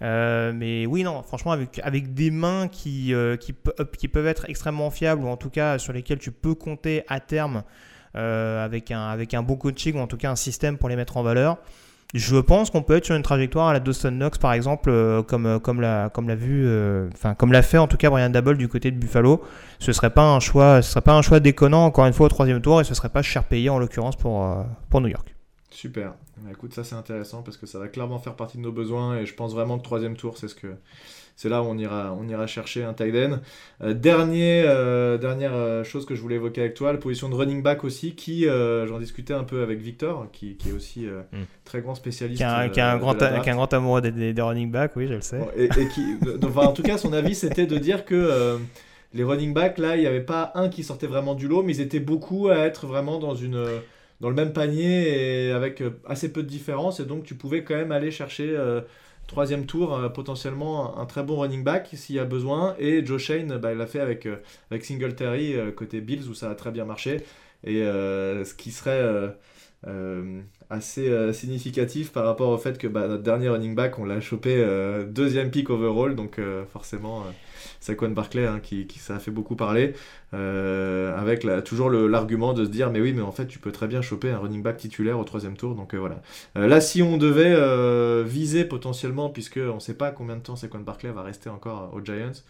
[0.00, 3.54] Euh, mais oui, non, franchement, avec, avec des mains qui, qui,
[3.98, 7.18] qui, peuvent être extrêmement fiables, ou en tout cas sur lesquelles tu peux compter à
[7.18, 7.64] terme
[8.14, 11.16] avec, un, avec un bon coaching ou en tout cas un système pour les mettre
[11.16, 11.58] en valeur.
[12.14, 15.22] Je pense qu'on peut être sur une trajectoire à la Dawson Knox par exemple, euh,
[15.22, 16.66] comme, euh, comme l'a comme l'a vu,
[17.12, 19.42] enfin comme l'a fait en tout cas Brian Dabble du côté de Buffalo.
[19.78, 22.30] Ce serait pas un choix, ce serait pas un choix déconnant encore une fois au
[22.30, 24.48] troisième tour et ce serait pas cher payé en l'occurrence pour,
[24.88, 25.34] pour New York.
[25.70, 26.14] Super.
[26.38, 29.18] Bah, écoute, ça c'est intéressant parce que ça va clairement faire partie de nos besoins
[29.18, 30.76] et je pense vraiment que troisième tour c'est ce que
[31.38, 33.38] c'est là où on ira, on ira chercher un tight end.
[33.80, 37.36] Euh, dernier, euh, dernière euh, chose que je voulais évoquer avec toi, la position de
[37.36, 41.44] running back aussi, qui, j'en discutais un peu avec Victor, qui, qui est aussi hmm.
[41.64, 42.38] très grand spécialiste.
[42.38, 42.66] Qui a, un,
[42.98, 45.38] grand, qui un grand amoureux des, des, running backs, oui, je le sais.
[45.56, 46.16] et, qui,
[46.56, 48.58] en tout cas, son avis, c'était de dire que
[49.14, 51.76] les running backs, là, il n'y avait pas un qui sortait vraiment du lot, mais
[51.76, 53.64] ils étaient beaucoup à être vraiment dans une
[54.20, 56.98] dans le même panier et avec assez peu de différence.
[56.98, 58.56] Et donc, tu pouvais quand même aller chercher
[59.28, 62.74] troisième tour, potentiellement un, très bon running back s'il y a besoin.
[62.80, 64.26] Et Joe Shane, bah, il l'a fait avec,
[64.70, 67.18] avec Singletary côté Bills où ça a très bien marché.
[67.62, 69.32] Et ce qui serait
[70.70, 74.20] assez euh, significatif par rapport au fait que bah, notre dernier running back, on l'a
[74.20, 77.24] chopé euh, deuxième pick overall, donc euh, forcément
[77.80, 79.94] Saquon Barclay hein, qui, ça a fait beaucoup parler,
[80.32, 83.86] avec la, toujours l'argument de se dire mais oui mais en fait tu peux très
[83.86, 86.20] bien choper un running back titulaire au troisième tour, donc voilà.
[86.54, 87.56] là si on devait
[88.24, 91.92] viser potentiellement, puisque on ne sait pas combien de temps Saquon Barclay va rester encore
[91.94, 92.42] aux Giants,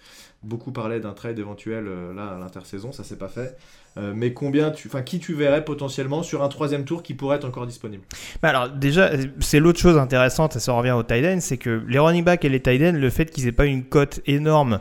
[0.43, 3.57] beaucoup parlaient d'un trade éventuel là à l'intersaison, ça s'est pas fait.
[3.99, 7.47] Euh, mais combien enfin, qui tu verrais potentiellement sur un troisième tour qui pourrait être
[7.47, 8.05] encore disponible
[8.43, 11.99] bah Alors déjà, c'est l'autre chose intéressante, et ça revient au tight c'est que les
[11.99, 14.79] running backs et les tight le fait qu'ils aient pas une cote énorme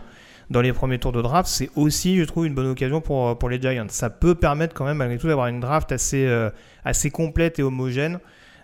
[0.50, 3.50] dans les premiers tours de draft, c'est aussi, je trouve, une bonne occasion pour, pour
[3.50, 3.88] les Giants.
[3.90, 6.50] Ça peut permettre quand même, malgré tout, d'avoir une draft assez, euh,
[6.86, 8.20] assez complète et homogène.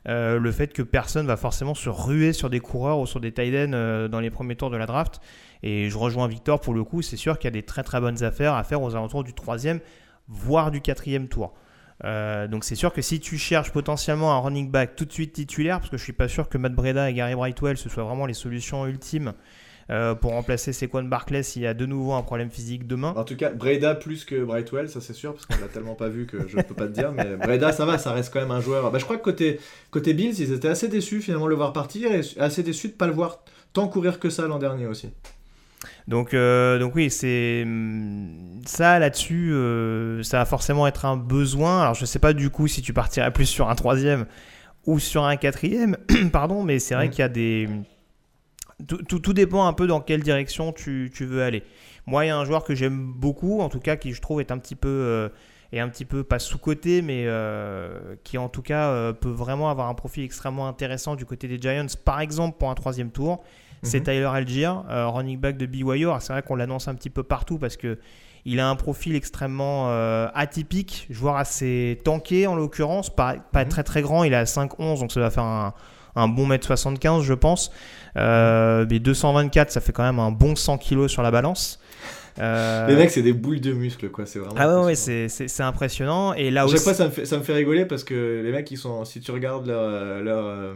[0.08, 3.32] Euh, le fait que personne va forcément se ruer sur des coureurs ou sur des
[3.32, 5.20] tight dans les premiers tours de la draft.
[5.62, 8.02] Et je rejoins Victor pour le coup, c'est sûr qu'il y a des très très
[8.02, 9.80] bonnes affaires à faire aux alentours du troisième,
[10.34, 11.54] voire du quatrième tour.
[12.04, 15.34] Euh, donc c'est sûr que si tu cherches potentiellement un running back tout de suite
[15.34, 18.04] titulaire, parce que je suis pas sûr que Matt Breda et Gary Brightwell ce soient
[18.04, 19.34] vraiment les solutions ultimes
[19.90, 23.14] euh, pour remplacer Sequan Barclay s'il y a de nouveau un problème physique demain.
[23.16, 26.10] En tout cas, Breda plus que Brightwell, ça c'est sûr, parce qu'on l'a tellement pas
[26.10, 27.12] vu que je ne peux pas te dire.
[27.12, 28.92] Mais Breda, ça va, ça reste quand même un joueur.
[28.92, 29.60] Bah, je crois que côté,
[29.92, 32.94] côté Bills, ils étaient assez déçus finalement de le voir partir et assez déçus de
[32.94, 35.10] pas le voir tant courir que ça l'an dernier aussi.
[36.08, 41.82] Donc, euh, donc oui, c'est hum, ça là-dessus, euh, ça va forcément être un besoin.
[41.82, 44.26] Alors je ne sais pas du coup si tu partirais plus sur un troisième
[44.86, 45.98] ou sur un quatrième,
[46.32, 47.70] pardon, mais c'est vrai qu'il y a des
[48.88, 51.64] tout, tout, dépend un peu dans quelle direction tu, tu, veux aller.
[52.06, 54.42] Moi, il y a un joueur que j'aime beaucoup, en tout cas qui je trouve
[54.42, 55.30] est un petit peu euh,
[55.72, 57.28] est un petit peu pas sous côté, mais
[58.24, 61.88] qui en tout cas peut vraiment avoir un profil extrêmement intéressant du côté des Giants,
[62.04, 63.44] par exemple pour un troisième tour
[63.84, 64.06] c'est mhm.
[64.06, 66.08] Tyler Algier, euh, running back de BYU.
[66.20, 68.00] C'est vrai qu'on l'annonce un petit peu partout parce que
[68.46, 73.70] il a un profil extrêmement euh, atypique, joueur assez tanké en l'occurrence, pas, pas mhm.
[73.70, 75.74] très très grand, il est à 5'11, donc ça va faire un,
[76.16, 77.72] un bon mètre 75 je pense.
[78.18, 81.80] Euh, mais 224, ça fait quand même un bon 100 kg sur la balance.
[82.38, 84.26] Les mecs, c'est des boules de muscles, quoi.
[84.26, 84.56] C'est vraiment.
[84.58, 86.34] Ah ouais, c'est impressionnant.
[86.34, 88.70] Et là chaque fois, ça me, fait, ça me fait rigoler parce que les mecs,
[88.72, 90.76] ils sont, si tu regardes leur, leur,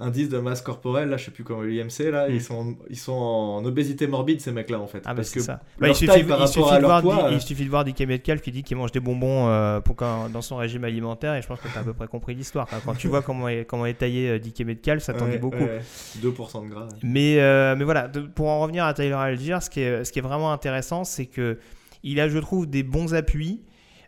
[0.00, 2.40] indice de masse corporelle, là, je sais plus comment l'IMC, là, ils, mm.
[2.40, 5.02] sont, ils sont en obésité morbide, ces mecs-là, en fait.
[5.04, 5.60] Ah, bah, parce que ça.
[5.78, 8.00] Bah, il, suffit, par il, suffit à leur voir, poids, il, suffit de voir DK
[8.02, 11.42] Metcalf qui dit qu'il mange des bonbons euh, pour quand, dans son régime alimentaire, et
[11.42, 12.68] je pense que tu as à peu près compris l'histoire.
[12.84, 15.56] Quand tu vois comment est, comment est taillé euh, DK Metcalf, ça t'en dit beaucoup.
[15.58, 16.88] 2% de gras.
[17.02, 20.18] Mais, euh, mais voilà, pour en revenir à Tyler Algier, ce qui est, ce qui
[20.18, 21.58] est vraiment intéressant, c'est que
[22.04, 23.60] il a, je trouve, des bons appuis.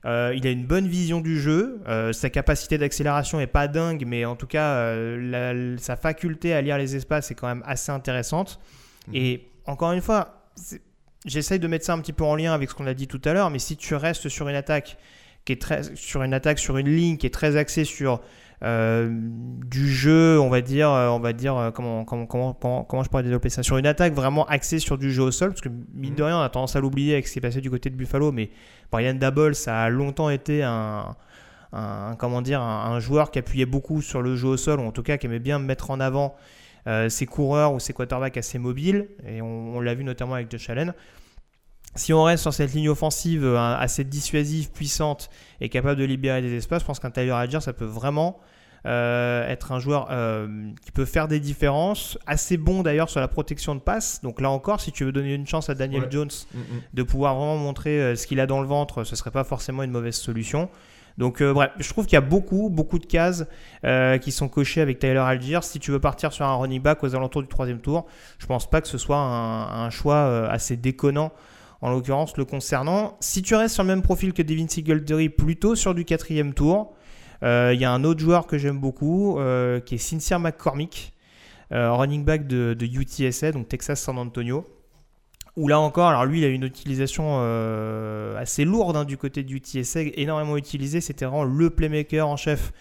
[0.06, 1.80] Euh, il a une bonne vision du jeu.
[1.86, 6.62] Euh, sa capacité d'accélération est pas dingue, mais en tout cas, euh, sa faculté à
[6.62, 8.60] lire les espaces est quand même assez intéressante.
[9.08, 9.14] Mhm.
[9.14, 10.46] Et encore une fois,
[11.26, 13.20] j'essaye de mettre ça un petit peu en lien avec ce qu'on a dit tout
[13.24, 14.96] à l'heure, mais si tu restes sur une attaque
[15.44, 18.20] qui est très, sur une attaque sur une ligne qui est très axée sur
[18.62, 23.08] du jeu, on va dire, euh, on va dire euh, comment, comment, comment, comment, je
[23.08, 23.62] pourrais développer ça?
[23.62, 26.26] Sur une attaque vraiment axée sur du jeu au sol, parce que mine de mhm.
[26.26, 28.32] rien, on a tendance à l'oublier avec ce qui s'est passé du côté de Buffalo,
[28.32, 28.50] mais
[28.92, 31.16] Brian Dabble, ça a longtemps été un,
[32.18, 35.02] comment dire, un, joueur qui appuyait beaucoup sur le jeu au sol, ou en tout
[35.02, 36.34] cas qui aimait bien mettre en avant
[37.08, 40.92] ses coureurs ou ses quarterbacks assez mobiles, et on, l'a vu notamment avec Josh Allen.
[41.96, 45.28] Si on reste sur cette ligne offensive assez dissuasive, puissante
[45.60, 48.40] et capable de libérer des espaces, je pense qu'un Tyler Algier, ça peut vraiment
[48.86, 53.28] euh, être un joueur euh, qui peut faire des différences, assez bon d'ailleurs sur la
[53.28, 54.22] protection de passe.
[54.22, 56.62] Donc là encore, si tu veux donner une chance à Daniel Jones mm, mm.
[56.94, 59.82] de pouvoir vraiment montrer euh, ce qu'il a dans le ventre, ce serait pas forcément
[59.82, 60.70] une mauvaise solution.
[61.18, 63.44] Donc bref, je trouve qu'il y a beaucoup, beaucoup de cases
[64.22, 65.58] qui sont cochées avec Tyler Algier.
[65.60, 68.06] Si tu veux partir sur un running back aux alentours du troisième tour,
[68.38, 71.30] je pense pas que ce soit un, choix assez déconnant
[71.82, 73.16] en l'occurrence le concernant.
[73.20, 76.94] Si tu restes sur le même profil que Devin Singletary, plutôt sur du quatrième tour,
[77.42, 81.14] euh, il y a un autre joueur que j'aime beaucoup euh, qui est Sincere McCormick,
[81.72, 84.66] euh, running back de, UTSA, donc Texas San Antonio.
[85.56, 87.40] Où là encore, alors lui, il a une utilisation
[88.38, 91.00] assez lourde hein, du côté de UTSA, énormément utilisé.
[91.00, 92.72] C'était vraiment le playmaker en chef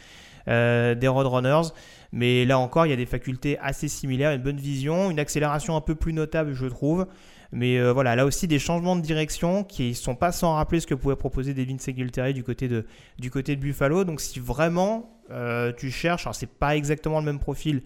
[0.46, 1.70] des Roadrunners.
[2.12, 5.76] Mais là encore, il y a des facultés assez similaires, une bonne vision, une accélération
[5.76, 7.08] un peu plus notable, je trouve.
[7.52, 10.80] Mais euh, voilà, là aussi des changements de direction qui ne sont pas sans rappeler
[10.80, 12.86] ce que pouvait proposer Devin Singletary du côté de,
[13.18, 14.04] du côté de Buffalo.
[14.04, 17.82] Donc si vraiment euh, tu cherches, alors c'est pas exactement le même profil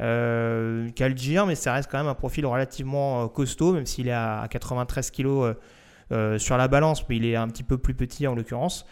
[0.00, 4.46] euh, qu'Algier, mais ça reste quand même un profil relativement costaud, même s'il est à
[4.50, 5.54] 93 kg
[6.38, 8.84] sur la balance, mais il est un petit peu plus petit en l'occurrence.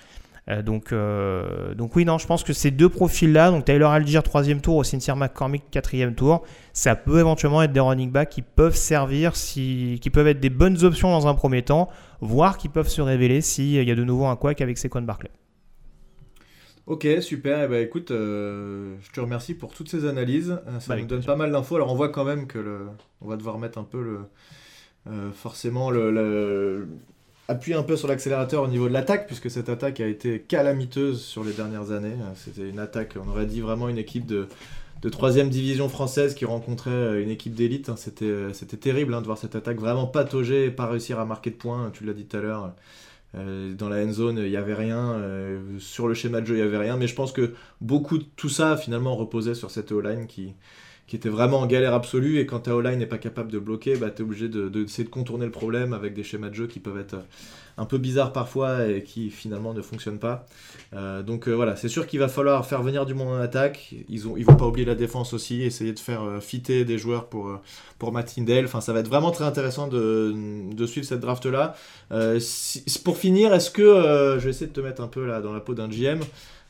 [0.50, 4.20] Euh, donc, euh, donc oui, non, je pense que ces deux profils-là, donc Taylor Algier
[4.22, 8.42] troisième tour ou Cynthia McCormick quatrième tour, ça peut éventuellement être des running backs qui
[8.42, 11.88] peuvent servir, si, qui peuvent être des bonnes options dans un premier temps,
[12.20, 15.30] voire qui peuvent se révéler s'il y a de nouveau un quack avec Saquon Barclay.
[16.86, 17.62] Ok, super.
[17.62, 20.58] Eh ben, écoute, euh, je te remercie pour toutes ces analyses.
[20.80, 21.76] Ça nous donne pas mal d'infos.
[21.76, 22.88] Alors, on voit quand même que le...
[23.20, 26.88] on va devoir mettre un peu le, forcément le,
[27.48, 31.22] appuyer un peu sur l'accélérateur au niveau de l'attaque, puisque cette attaque a été calamiteuse
[31.22, 32.16] sur les dernières années.
[32.36, 34.48] C'était une attaque, on aurait dit vraiment une équipe de,
[35.02, 37.88] de troisième division française qui rencontrait euh, une équipe d'élite.
[37.88, 37.96] Hein.
[37.96, 41.24] C'était, euh, c'était terrible hein, de voir cette attaque vraiment patauger et pas réussir à
[41.24, 41.90] marquer de points.
[41.92, 42.72] Tu l'as dit tout à l'heure.
[43.34, 45.20] Euh, dans la end zone, il n'y avait rien.
[45.78, 46.96] sur le schéma de jeu, il n'y avait rien.
[46.96, 50.54] Mais je pense que beaucoup de tout ça, finalement, reposait sur cette O-line qui,
[51.12, 52.38] qui était vraiment en galère absolue.
[52.38, 54.84] Et quand ta O-line n'est pas capable de bloquer, bah, tu es obligé de, de,
[54.84, 57.16] de, contourner le problème avec des schémas de jeu qui peuvent être
[57.76, 60.46] un peu bizarres parfois et qui finalement ne fonctionnent pas.
[60.94, 63.94] Euh, donc euh, voilà, c'est sûr qu'il va falloir faire venir du monde en attaque.
[64.08, 66.96] Ils ne ils vont pas oublier la défense aussi, essayer de faire euh, fitter des
[66.96, 67.60] joueurs pour,
[67.98, 68.34] pour Matt
[68.64, 70.34] Enfin, ça va être vraiment très intéressant de,
[70.72, 71.74] de suivre cette draft-là.
[73.04, 75.60] pour finir, est-ce que je vais essayer de te mettre un peu là dans la
[75.60, 76.20] peau d'un GM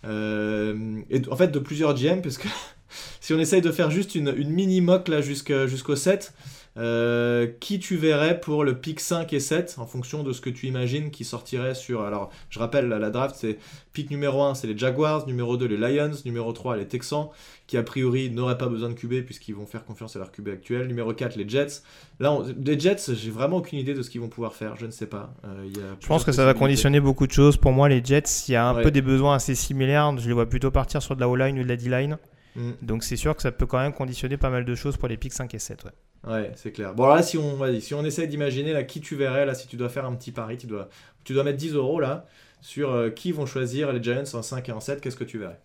[0.05, 2.49] et en fait de plusieurs GM, parce que
[3.21, 6.33] si on essaye de faire juste une, une mini mock là jusqu'au 7,
[6.79, 10.49] euh, qui tu verrais pour le pick 5 et 7 en fonction de ce que
[10.49, 12.01] tu imagines qui sortirait sur.
[12.01, 13.59] Alors, je rappelle, la draft, c'est
[13.93, 17.29] pick numéro 1, c'est les Jaguars, numéro 2, les Lions, numéro 3, les Texans,
[17.67, 20.49] qui a priori n'auraient pas besoin de QB puisqu'ils vont faire confiance à leur QB
[20.49, 21.83] actuel, numéro 4, les Jets.
[22.21, 24.93] Là, les Jets, j'ai vraiment aucune idée de ce qu'ils vont pouvoir faire, je ne
[24.93, 25.35] sais pas.
[25.45, 25.69] Euh,
[26.01, 27.59] je pense que ça va conditionner beaucoup de choses.
[27.59, 30.17] Pour moi, les Jets, il y a un peu des besoins assez similaires.
[30.19, 32.17] Je les vois plutôt partir sur de la O-line ou de la D-line.
[32.57, 32.73] Mm.
[32.83, 35.17] Donc c'est sûr que ça peut quand même conditionner pas mal de choses pour les
[35.17, 35.85] picks 5 et 7.
[36.27, 36.95] Ouais, c'est clair.
[36.95, 39.67] Bon, alors là, si on, si on essaie d'imaginer là, qui tu verrais, là, si
[39.67, 40.89] tu dois faire un petit pari, tu dois,
[41.25, 42.27] tu dois mettre 10 euros là,
[42.61, 45.39] sur euh, qui vont choisir les Giants en 5 et en 7, qu'est-ce que tu
[45.39, 45.61] verrais?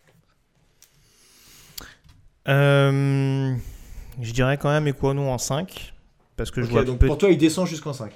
[2.48, 3.54] Euh,
[4.22, 5.94] Je dirais quand même Equano en 5.
[6.38, 8.12] Parce que je vois donc pour toi, il descend jusqu'en 5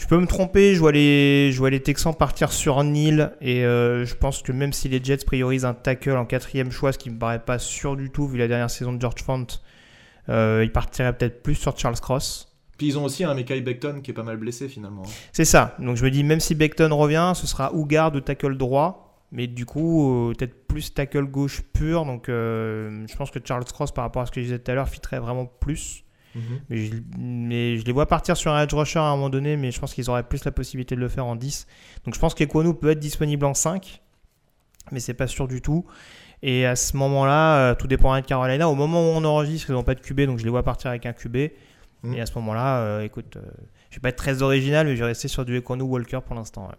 [0.00, 3.66] je peux me tromper, je vois les, je vois les Texans partir sur Nil et
[3.66, 6.98] euh, je pense que même si les Jets priorisent un tackle en quatrième choix, ce
[6.98, 9.46] qui me paraît pas sûr du tout vu la dernière saison de George Font,
[10.30, 12.56] euh, il partirait peut-être plus sur Charles Cross.
[12.78, 15.02] Puis ils ont aussi un Mekai Beckton qui est pas mal blessé finalement.
[15.32, 15.76] C'est ça.
[15.78, 19.22] Donc je me dis, même si Beckton revient, ce sera ou garde ou tackle droit.
[19.32, 22.06] Mais du coup, euh, peut-être plus tackle gauche pur.
[22.06, 24.70] Donc euh, je pense que Charles Cross, par rapport à ce que je disais tout
[24.70, 26.04] à l'heure, fitterait vraiment plus.
[26.34, 26.42] Mhm.
[26.68, 29.56] mais, je, mais, je, les vois partir sur un edge rusher à un moment donné,
[29.56, 31.66] mais je pense qu'ils auraient plus la possibilité de le faire en 10.
[32.04, 34.00] Donc je pense qu'Equonu peut être disponible en 5,
[34.92, 35.84] mais c'est pas sûr du tout.
[36.42, 38.68] Et à ce moment-là, euh, tout dépendra de Carolina.
[38.68, 40.90] Au moment où on enregistre, ils n'ont pas de QB, donc je les vois partir
[40.90, 41.50] avec un QB.
[42.02, 42.14] Mm.
[42.14, 43.42] Et à ce moment-là, euh, écoute, euh,
[43.90, 46.34] je vais pas être très original, mais je vais rester sur du Equano Walker pour
[46.34, 46.70] l'instant.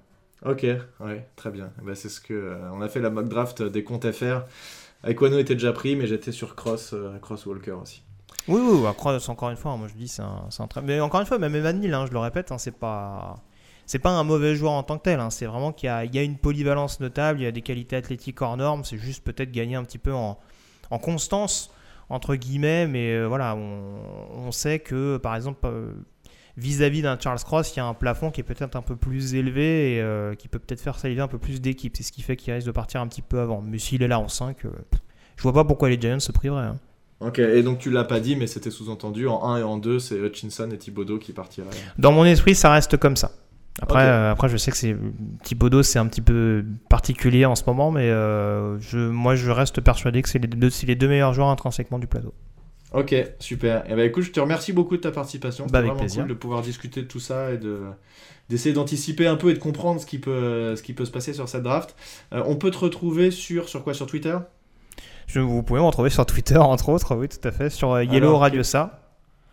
[0.44, 0.66] Ok,
[1.00, 1.70] ouais, très bien.
[1.84, 4.42] Bah, c'est ce que on a fait la mock draft des comptes FR.
[5.08, 8.02] Equano était déjà pris, mais j'étais sur Cross, Cross Walker aussi.
[8.48, 10.82] Oui, oui, encore une fois, moi je dis c'est un, un très...
[10.82, 13.36] Mais encore une fois, même Evan hein, je le répète, hein, c'est pas
[13.92, 15.20] c'est pas un mauvais joueur en tant que tel.
[15.20, 15.30] Hein.
[15.30, 18.56] C'est vraiment qu'il y, a une polyvalence notable, il y a des qualités athlétiques hors
[18.56, 18.86] normes.
[18.86, 20.38] C'est juste peut-être gagner un petit peu en,
[21.02, 21.74] constance,
[22.10, 22.88] entre guillemets.
[22.88, 25.92] Mais euh, voilà, on, sait que, par exemple, euh,
[26.56, 29.36] vis-à-vis d'un Charles Cross, il y a un plafond qui est peut-être un peu plus
[29.36, 31.98] élevé et euh, qui peut peut-être faire saliver un peu plus d'équipes.
[31.98, 33.62] C'est ce qui fait qu'il risque de partir un petit peu avant.
[33.62, 34.56] Mais s'il est là en 5,
[35.36, 36.72] je vois pas pourquoi les Giants se priveraient.
[37.22, 40.00] Ok, et donc tu l'as pas dit, mais c'était sous-entendu en 1 et en 2,
[40.00, 41.68] c'est Hutchinson et Thibodeau qui partiraient.
[42.00, 43.32] Dans mon esprit, ça reste comme ça.
[43.80, 44.96] Après, euh, après, je sais que c'est
[45.44, 49.82] Thibodeau, c'est un petit peu particulier en ce moment, mais euh, je, moi, je reste
[49.82, 52.34] persuadé que c'est les deux, les deux meilleurs joueurs intrinsèquement du plateau.
[52.94, 53.86] Ok, super.
[53.86, 55.66] Et eh ben, écoute, je te remercie beaucoup de ta participation.
[55.66, 56.24] Bah, C'était vraiment plaisir.
[56.24, 57.82] cool de pouvoir discuter de tout ça et de
[58.50, 61.34] d'essayer d'anticiper un peu et de comprendre ce qui peut ce qui peut se passer
[61.34, 61.96] sur cette draft.
[62.34, 63.94] Euh, on peut te retrouver sur sur quoi?
[63.94, 64.38] Sur Twitter?
[65.34, 68.38] Je, Vous pouvez me retrouver sur Twitter entre autres, oui, tout à fait, sur Yellow
[68.38, 69.00] Radio Ça.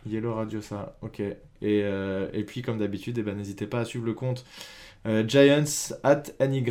[0.07, 1.21] Yellow Radio Ça, ok.
[1.61, 4.45] Et, euh, et puis, comme d'habitude, eh ben, n'hésitez pas à suivre le compte
[5.07, 6.65] euh, Giants at NY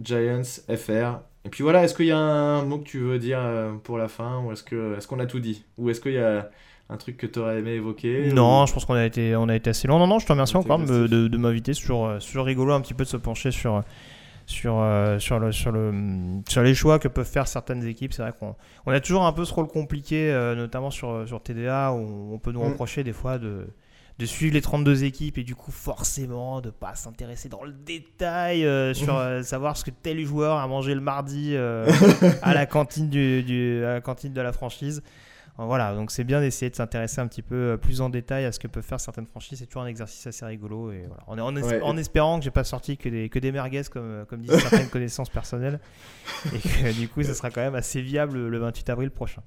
[0.00, 1.20] Giants FR.
[1.44, 3.96] Et puis voilà, est-ce qu'il y a un mot que tu veux dire euh, pour
[3.96, 5.64] la fin Ou est-ce qu'on est qu'on a tout dit?
[5.78, 6.50] Ou est-ce qu'il y a
[6.90, 9.56] un truc que tu aurais aimé évoquer Non, je pense qu'on a été, on a
[9.56, 9.98] été assez long.
[9.98, 11.72] Non, non, je te remercie encore de, de, m'inviter.
[11.72, 12.10] C'est toujours,
[12.44, 13.82] rigolo un petit peu de se pencher sur,
[14.50, 14.84] sur,
[15.18, 18.12] sur, le, sur, le, sur les choix que peuvent faire certaines équipes.
[18.12, 21.92] C'est vrai qu'on on a toujours un peu ce rôle compliqué, notamment sur, sur TDA,
[21.92, 22.72] où on peut nous mm.
[22.72, 23.68] reprocher des fois de
[24.20, 28.66] de suivre les 32 équipes et du coup forcément de pas s'intéresser dans le détail
[28.66, 31.90] euh, sur euh, savoir ce que tel joueur a mangé le mardi euh,
[32.42, 35.02] à, la cantine du, à la cantine de la franchise.
[35.58, 38.58] Voilà, donc c'est bien d'essayer de s'intéresser un petit peu plus en détail à ce
[38.58, 39.58] que peuvent faire certaines franchises.
[39.58, 40.90] C'est toujours un exercice assez rigolo.
[40.90, 41.22] Et voilà.
[41.26, 44.58] En, en, espérant que j'ai pas sorti que des, que des merguez, comme, comme disent
[44.58, 45.78] certaines connaissances personnelles.
[46.54, 49.42] Et que du coup, ça sera quand même assez viable le 28 avril prochain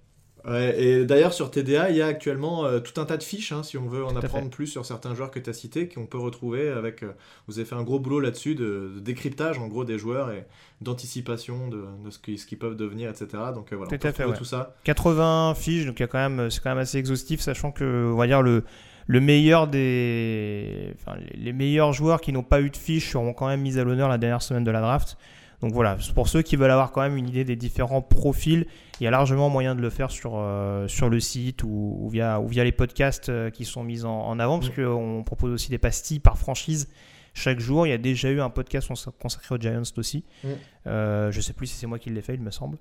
[0.46, 3.64] et d'ailleurs, sur TDA, il y a actuellement euh, tout un tas de fiches, hein,
[3.64, 6.18] si on veut en apprendre plus sur certains joueurs que tu as cités, qu'on peut
[6.18, 7.04] retrouver avec.
[7.04, 7.14] Euh,
[7.48, 10.46] vous avez fait un gros boulot là-dessus de, décryptage, en gros, des joueurs et
[10.82, 13.28] d'anticipation de, ce qu'ils peuvent devenir, etc.
[13.56, 14.76] Donc euh, voilà, tout, on tout ça.
[14.84, 18.66] 80 fiches, donc c'est quand même assez exhaustif, sachant que, on va dire, le,
[19.08, 20.94] le meilleur des.
[20.96, 23.86] Enfin, les meilleurs joueurs qui n'ont pas eu de fiches seront quand même mis à
[23.86, 25.18] l'honneur la dernière semaine de la draft.
[25.64, 28.66] Donc voilà, pour ceux qui veulent avoir quand même une idée des différents profils,
[28.99, 32.41] il y a largement moyen de le faire sur, euh, sur le site ou, via,
[32.41, 34.84] ou via les podcasts euh, qui sont mis en, avant, parce mm.
[34.84, 36.89] qu'on propose aussi des pastilles par franchise
[37.34, 37.88] chaque jour.
[37.88, 38.89] Il y a déjà eu un podcast
[39.22, 40.26] consacré aux Giants aussi.
[40.43, 40.47] Mm.
[40.88, 42.78] Euh, je ne sais plus si c'est moi qui l'ai fait, il me semble.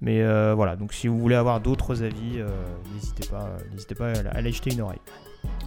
[0.00, 0.20] Mais
[0.54, 2.42] voilà, donc si vous voulez avoir d'autres avis,
[2.94, 4.98] n'hésitez pas, n'hésitez pas à aller jeter une oreille.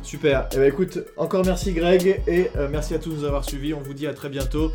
[0.02, 0.50] Super.
[0.52, 3.74] Eh ben, écoute, encore merci Greg et merci à tous de nous avoir suivis.
[3.74, 4.74] On vous dit à très bientôt.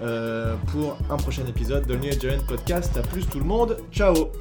[0.00, 2.96] Euh, pour un prochain épisode de New Giant Podcast.
[2.96, 4.32] A plus tout le monde, ciao